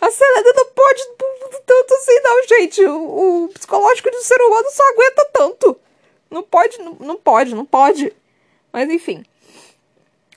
[0.00, 1.02] A Selena não pode
[1.66, 2.84] tanto assim, não, gente.
[2.84, 5.76] O, o psicológico do ser humano só aguenta tanto.
[6.30, 8.12] Não pode, não, não pode, não pode.
[8.72, 9.24] Mas enfim.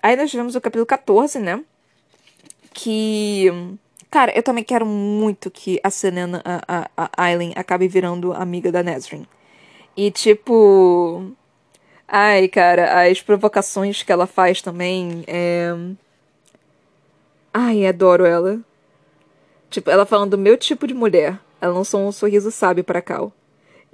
[0.02, 1.64] Aí nós tivemos o capítulo 14, né?
[2.74, 3.48] Que.
[4.12, 8.72] Cara, eu também quero muito que a Selena, a, a, a Aileen, acabe virando amiga
[8.72, 9.26] da Nesrin.
[9.96, 11.32] E tipo.
[12.08, 15.24] Ai, cara, as provocações que ela faz também.
[15.28, 15.74] É...
[17.54, 18.60] Ai, adoro ela.
[19.70, 21.40] Tipo, ela falando do meu tipo de mulher.
[21.60, 23.32] Ela lançou um sorriso sábio para Cal.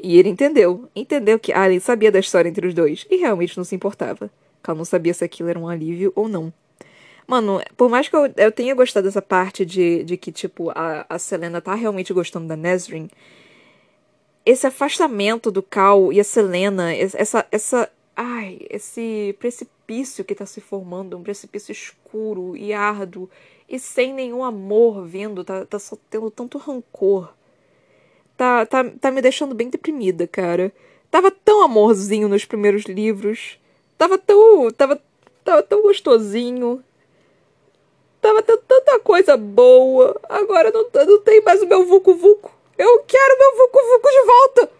[0.01, 0.89] E ele entendeu.
[0.95, 3.05] Entendeu que Alien sabia da história entre os dois.
[3.09, 4.29] E realmente não se importava.
[4.61, 6.53] Cal não sabia se aquilo era um alívio ou não.
[7.27, 11.05] Mano, por mais que eu, eu tenha gostado dessa parte de, de que, tipo, a,
[11.07, 13.09] a Selena tá realmente gostando da Nesrin,
[14.45, 19.80] esse afastamento do Cal e a Selena, essa, essa, ai, esse precipício
[20.23, 23.29] que tá se formando, um precipício escuro e árduo
[23.71, 27.33] e sem nenhum amor vindo, tá, tá só tendo tanto rancor.
[28.35, 30.73] Tá, tá, tá me deixando bem deprimida, cara.
[31.09, 33.59] Tava tão amorzinho nos primeiros livros.
[33.97, 34.71] Tava tão.
[34.71, 35.01] Tava,
[35.43, 36.83] tava tão gostosinho.
[38.21, 40.19] Tava tendo tanta coisa boa.
[40.27, 42.51] Agora não, não tem mais o meu Vucu Vucu.
[42.77, 44.71] Eu quero meu Vucu Vucu de volta.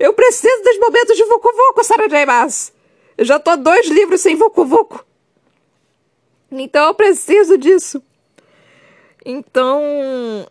[0.00, 2.26] Eu preciso dos momentos de Vucu Vucu, Sarah J.
[2.26, 2.72] Maas.
[3.16, 5.04] Eu já tô dois livros sem Vucu Vucu.
[6.50, 8.02] Então eu preciso disso.
[9.24, 9.80] Então,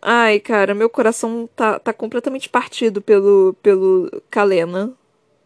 [0.00, 4.92] ai, cara, meu coração tá, tá completamente partido pelo, pelo Kalena.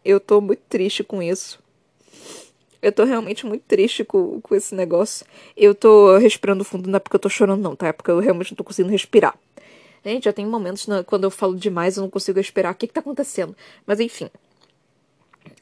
[0.03, 1.59] Eu tô muito triste com isso.
[2.81, 5.25] Eu tô realmente muito triste com, com esse negócio.
[5.57, 7.87] Eu tô respirando fundo, não é porque eu tô chorando, não, tá?
[7.87, 9.37] É porque eu realmente não tô conseguindo respirar.
[10.05, 12.71] Gente, já tem momentos na, quando eu falo demais, eu não consigo respirar.
[12.71, 13.55] O que que tá acontecendo?
[13.85, 14.29] Mas enfim.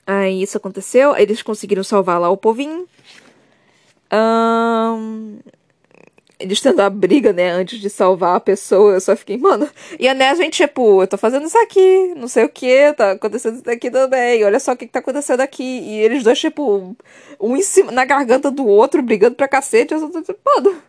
[0.07, 2.87] Aí isso aconteceu, eles conseguiram salvar lá o povinho.
[4.13, 5.39] Um,
[6.39, 9.67] eles tendo a briga, né, antes de salvar a pessoa, eu só fiquei, mano.
[9.99, 13.55] E a Nesrin, tipo, eu tô fazendo isso aqui, não sei o que, tá acontecendo
[13.55, 15.63] isso daqui também, olha só o que, que tá acontecendo aqui.
[15.63, 16.95] E eles dois, tipo,
[17.39, 20.81] um em cima, na garganta do outro, brigando pra cacete, eu só tô tipo, mano.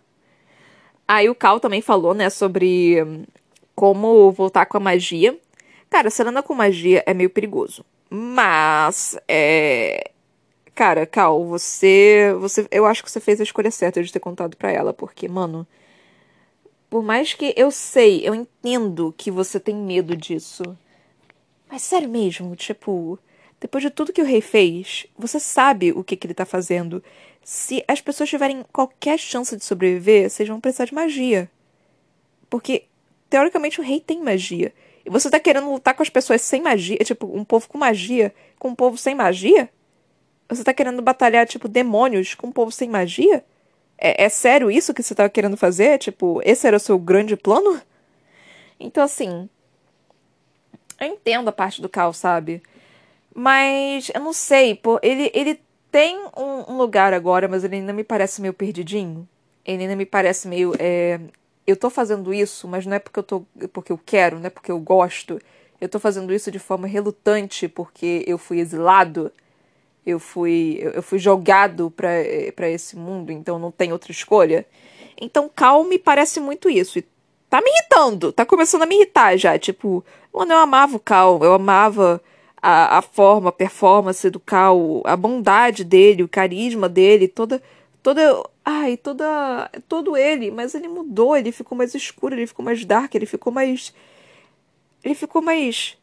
[1.08, 3.26] Aí o Cal também falou, né, sobre
[3.74, 5.38] como voltar com a magia.
[5.88, 7.84] Cara, Selena com magia é meio perigoso.
[8.10, 10.10] Mas, é
[10.76, 12.68] Cara, Cal, você, você.
[12.70, 15.66] Eu acho que você fez a escolha certa de ter contado para ela, porque, mano.
[16.90, 20.62] Por mais que eu sei, eu entendo que você tem medo disso.
[21.70, 23.18] Mas sério mesmo, tipo.
[23.58, 27.02] Depois de tudo que o rei fez, você sabe o que, que ele tá fazendo.
[27.42, 31.50] Se as pessoas tiverem qualquer chance de sobreviver, vocês vão precisar de magia.
[32.50, 32.84] Porque,
[33.30, 34.74] teoricamente, o rei tem magia.
[35.06, 38.34] E você tá querendo lutar com as pessoas sem magia, tipo, um povo com magia,
[38.58, 39.70] com um povo sem magia?
[40.48, 43.44] Você tá querendo batalhar, tipo, demônios com um povo sem magia?
[43.96, 45.98] É, é sério isso que você tá querendo fazer?
[45.98, 47.80] Tipo, esse era o seu grande plano?
[48.80, 49.48] Então, assim.
[50.98, 52.60] Eu entendo a parte do caos, sabe?
[53.32, 55.60] Mas eu não sei, pô, ele, ele
[55.92, 59.28] tem um, um, lugar agora, mas ele ainda me parece meio perdidinho.
[59.64, 60.74] Ele ainda me parece meio.
[60.80, 61.20] É,
[61.66, 63.42] eu tô fazendo isso, mas não é porque eu tô.
[63.72, 65.40] porque eu quero, não é porque eu gosto.
[65.80, 69.30] Eu tô fazendo isso de forma relutante porque eu fui exilado
[70.06, 74.64] eu fui eu fui jogado para esse mundo, então não tem outra escolha.
[75.20, 76.98] Então Cal me parece muito isso.
[76.98, 77.04] E
[77.50, 79.58] tá me irritando, tá começando a me irritar já.
[79.58, 82.22] Tipo, mano, eu amava o Cal, eu amava
[82.62, 87.60] a, a forma, a performance do Cal, a bondade dele, o carisma dele, toda.
[88.02, 89.70] toda ai, toda.
[89.88, 93.52] todo ele, mas ele mudou, ele ficou mais escuro, ele ficou mais dark, ele ficou
[93.52, 93.94] mais.
[95.04, 95.96] Ele ficou mais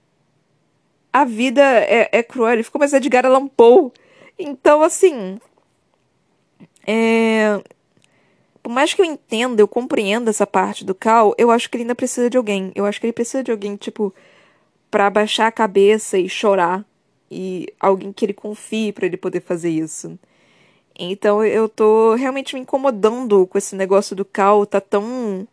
[1.14, 2.54] a vida é, é cruel.
[2.54, 3.92] Ele ficou mais Edgar Allan Poe.
[4.38, 5.40] Então, assim.
[6.88, 7.62] É...
[8.64, 11.84] Por mais que eu entenda, eu compreenda essa parte do Cal, eu acho que ele
[11.84, 12.72] ainda precisa de alguém.
[12.74, 14.14] Eu acho que ele precisa de alguém, tipo,
[14.90, 16.84] para baixar a cabeça e chorar.
[17.30, 20.18] E alguém que ele confie para ele poder fazer isso.
[20.98, 24.66] Então eu tô realmente me incomodando com esse negócio do Cal.
[24.66, 25.48] Tá tão.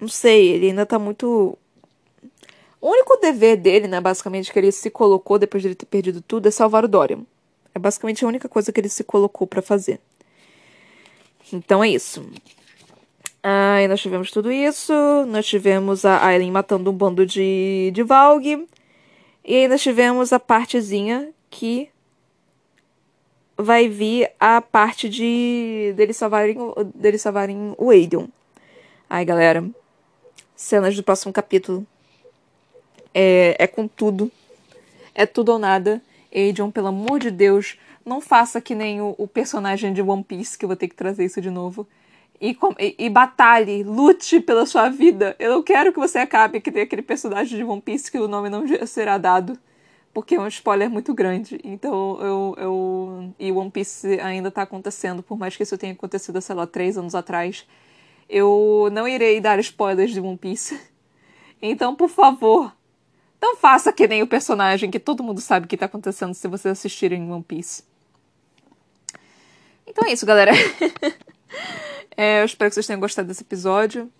[0.00, 1.58] Não sei, ele ainda tá muito
[2.80, 6.20] o único dever dele, né, basicamente, que ele se colocou depois de ele ter perdido
[6.20, 7.20] tudo, é salvar o Dorian.
[7.74, 9.98] É basicamente a única coisa que ele se colocou para fazer.
[11.52, 12.24] Então é isso.
[13.42, 14.92] Aí nós tivemos tudo isso.
[15.26, 18.66] Nós tivemos a Aileen matando um bando de, de Valg.
[19.44, 21.88] E nós tivemos a partezinha que
[23.56, 26.56] vai vir a parte de deles salvarem,
[26.94, 28.28] deles salvarem o Aiden.
[29.08, 29.64] Ai, galera.
[30.54, 31.86] Cenas do próximo capítulo.
[33.14, 34.30] É, é com tudo.
[35.14, 36.02] É tudo ou nada.
[36.34, 40.58] Aiden, pelo amor de Deus, não faça que nem o, o personagem de One Piece,
[40.58, 41.86] que eu vou ter que trazer isso de novo
[42.40, 45.36] e, e, e, batalhe, lute pela sua vida.
[45.38, 48.28] Eu não quero que você acabe que tem aquele personagem de One Piece que o
[48.28, 49.58] nome não será dado,
[50.16, 51.60] porque é um spoiler muito grande.
[51.62, 52.54] Então eu.
[52.56, 56.66] eu e One Piece ainda tá acontecendo, por mais que isso tenha acontecido, sei lá,
[56.66, 57.66] três anos atrás.
[58.26, 60.80] Eu não irei dar spoilers de One Piece.
[61.60, 62.74] Então, por favor,
[63.42, 66.48] não faça que nem o personagem que todo mundo sabe o que tá acontecendo se
[66.48, 67.84] vocês assistirem One Piece.
[69.86, 70.52] Então é isso, galera.
[72.18, 74.10] É, eu espero que vocês tenham gostado desse episódio.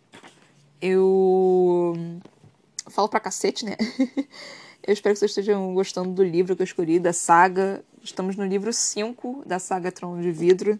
[0.82, 1.94] Eu
[2.90, 3.74] falo pra cacete, né?
[4.86, 7.84] eu espero que vocês estejam gostando do livro que eu escolhi, da saga.
[8.02, 10.78] Estamos no livro 5 da saga Trono de Vidro.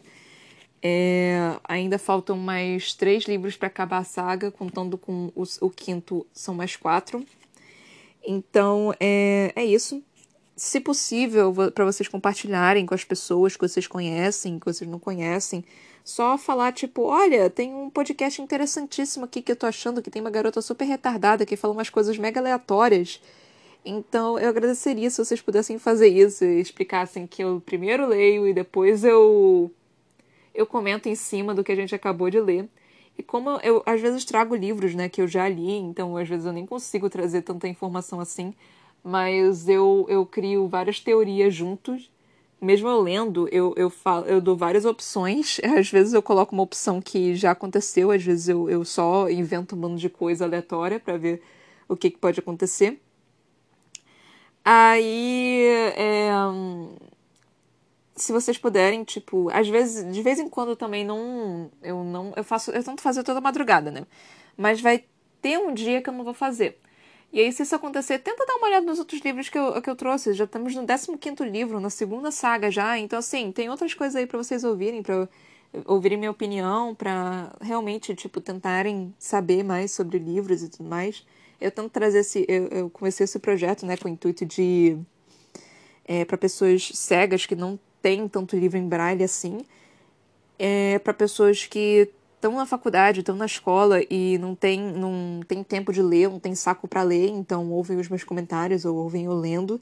[0.81, 6.25] É, ainda faltam mais três livros para acabar a saga, contando com o, o quinto,
[6.33, 7.27] são mais quatro.
[8.25, 10.01] Então, é, é isso.
[10.55, 15.65] Se possível, para vocês compartilharem com as pessoas que vocês conhecem, que vocês não conhecem,
[16.05, 20.23] só falar, tipo, olha, tem um podcast interessantíssimo aqui que eu tô achando que tem
[20.23, 23.21] uma garota super retardada que fala umas coisas mega aleatórias.
[23.89, 28.53] Então eu agradeceria se vocês pudessem fazer isso e explicassem que eu primeiro leio e
[28.53, 29.71] depois eu
[30.53, 32.69] eu comento em cima do que a gente acabou de ler.
[33.17, 36.47] E como eu às vezes trago livros, né, que eu já li, então às vezes
[36.47, 38.55] eu nem consigo trazer tanta informação assim,
[39.05, 42.11] mas eu eu crio várias teorias juntos
[42.61, 45.61] mesmo eu lendo, eu, eu, falo, eu dou várias opções.
[45.79, 49.77] Às vezes eu coloco uma opção que já aconteceu, às vezes eu, eu só invento
[49.77, 51.43] um bando de coisa aleatória para ver
[51.89, 52.99] o que, que pode acontecer.
[54.69, 55.65] Aí,
[55.97, 56.29] é,
[58.17, 62.43] se vocês puderem, tipo, às vezes, de vez em quando também não, eu não, eu
[62.43, 64.05] faço, eu tento fazer toda madrugada, né?
[64.57, 65.05] Mas vai
[65.41, 66.81] ter um dia que eu não vou fazer.
[67.33, 69.89] E aí, se isso acontecer, tenta dar uma olhada nos outros livros que eu, que
[69.89, 70.33] eu trouxe.
[70.33, 72.99] Já estamos no 15 livro, na segunda saga já.
[72.99, 75.29] Então, assim, tem outras coisas aí para vocês ouvirem, para
[75.85, 81.25] ouvirem minha opinião, para realmente, tipo, tentarem saber mais sobre livros e tudo mais.
[81.61, 82.45] Eu tento trazer esse.
[82.49, 84.97] Eu, eu comecei esse projeto, né, com o intuito de.
[86.05, 89.65] É, para pessoas cegas que não têm tanto livro em braille assim.
[90.59, 95.65] É, para pessoas que estão na faculdade, estão na escola e não tem, não tem
[95.65, 99.25] tempo de ler, não tem saco para ler, então ouvem os meus comentários ou ouvem
[99.25, 99.81] eu lendo.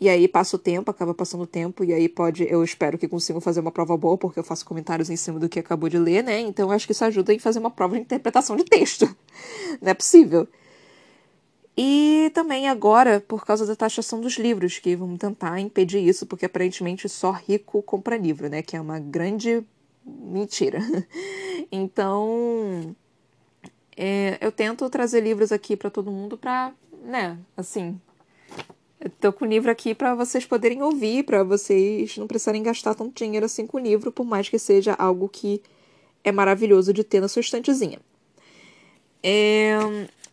[0.00, 3.08] E aí passa o tempo, acaba passando o tempo, e aí pode, eu espero que
[3.08, 5.98] consigam fazer uma prova boa, porque eu faço comentários em cima do que acabou de
[5.98, 6.40] ler, né?
[6.40, 9.06] Então acho que isso ajuda em fazer uma prova de interpretação de texto.
[9.80, 10.48] Não é possível.
[11.76, 16.46] E também agora, por causa da taxação dos livros, que vamos tentar impedir isso, porque
[16.46, 18.62] aparentemente só rico compra livro, né?
[18.62, 19.64] Que é uma grande
[20.04, 20.78] mentira.
[21.72, 22.94] Então,
[23.96, 26.72] é, eu tento trazer livros aqui para todo mundo para,
[27.04, 27.98] né, assim,
[29.00, 32.94] eu tô com o livro aqui para vocês poderem ouvir, para vocês não precisarem gastar
[32.94, 35.62] tanto dinheiro assim com o livro, por mais que seja algo que
[36.22, 37.98] é maravilhoso de ter na sua estantezinha.
[39.22, 39.78] É,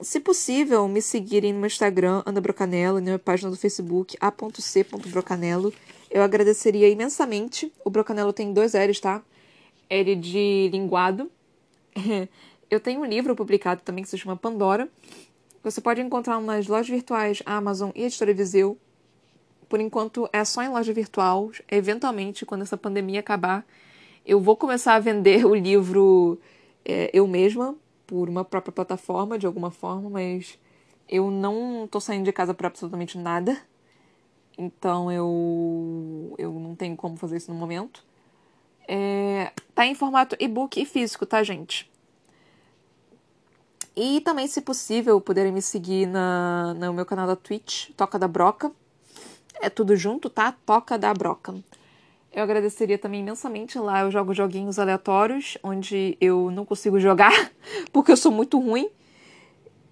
[0.01, 4.17] se possível, me seguirem no meu Instagram, Ana Brocanello, e na minha página do Facebook,
[4.19, 5.73] a.c.brocanello.
[6.09, 7.71] Eu agradeceria imensamente.
[7.85, 9.23] O Brocanello tem dois L's, tá?
[9.91, 11.29] ele de linguado.
[12.71, 14.87] Eu tenho um livro publicado também que se chama Pandora.
[15.61, 18.77] Você pode encontrar nas lojas virtuais Amazon e Editora Viseu.
[19.67, 21.51] Por enquanto é só em loja virtual.
[21.69, 23.65] Eventualmente, quando essa pandemia acabar,
[24.25, 26.39] eu vou começar a vender o livro
[26.85, 27.75] é, eu mesma
[28.11, 30.59] por uma própria plataforma, de alguma forma, mas
[31.07, 33.57] eu não estou saindo de casa para absolutamente nada.
[34.57, 38.03] Então eu, eu não tenho como fazer isso no momento.
[38.85, 41.89] É, tá em formato e-book e físico, tá, gente?
[43.95, 48.27] E também, se possível, poderem me seguir na, no meu canal da Twitch, Toca da
[48.27, 48.73] Broca.
[49.61, 50.51] É tudo junto, tá?
[50.65, 51.55] Toca da Broca.
[52.33, 54.01] Eu agradeceria também imensamente lá.
[54.01, 57.51] Eu jogo joguinhos aleatórios, onde eu não consigo jogar,
[57.91, 58.89] porque eu sou muito ruim.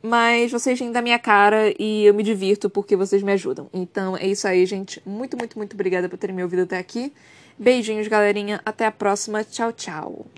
[0.01, 3.69] Mas vocês vêm da minha cara e eu me divirto porque vocês me ajudam.
[3.73, 5.01] Então é isso aí, gente.
[5.05, 7.11] Muito, muito, muito obrigada por terem me ouvido até aqui.
[7.57, 8.61] Beijinhos, galerinha.
[8.65, 9.43] Até a próxima.
[9.43, 10.25] Tchau, tchau.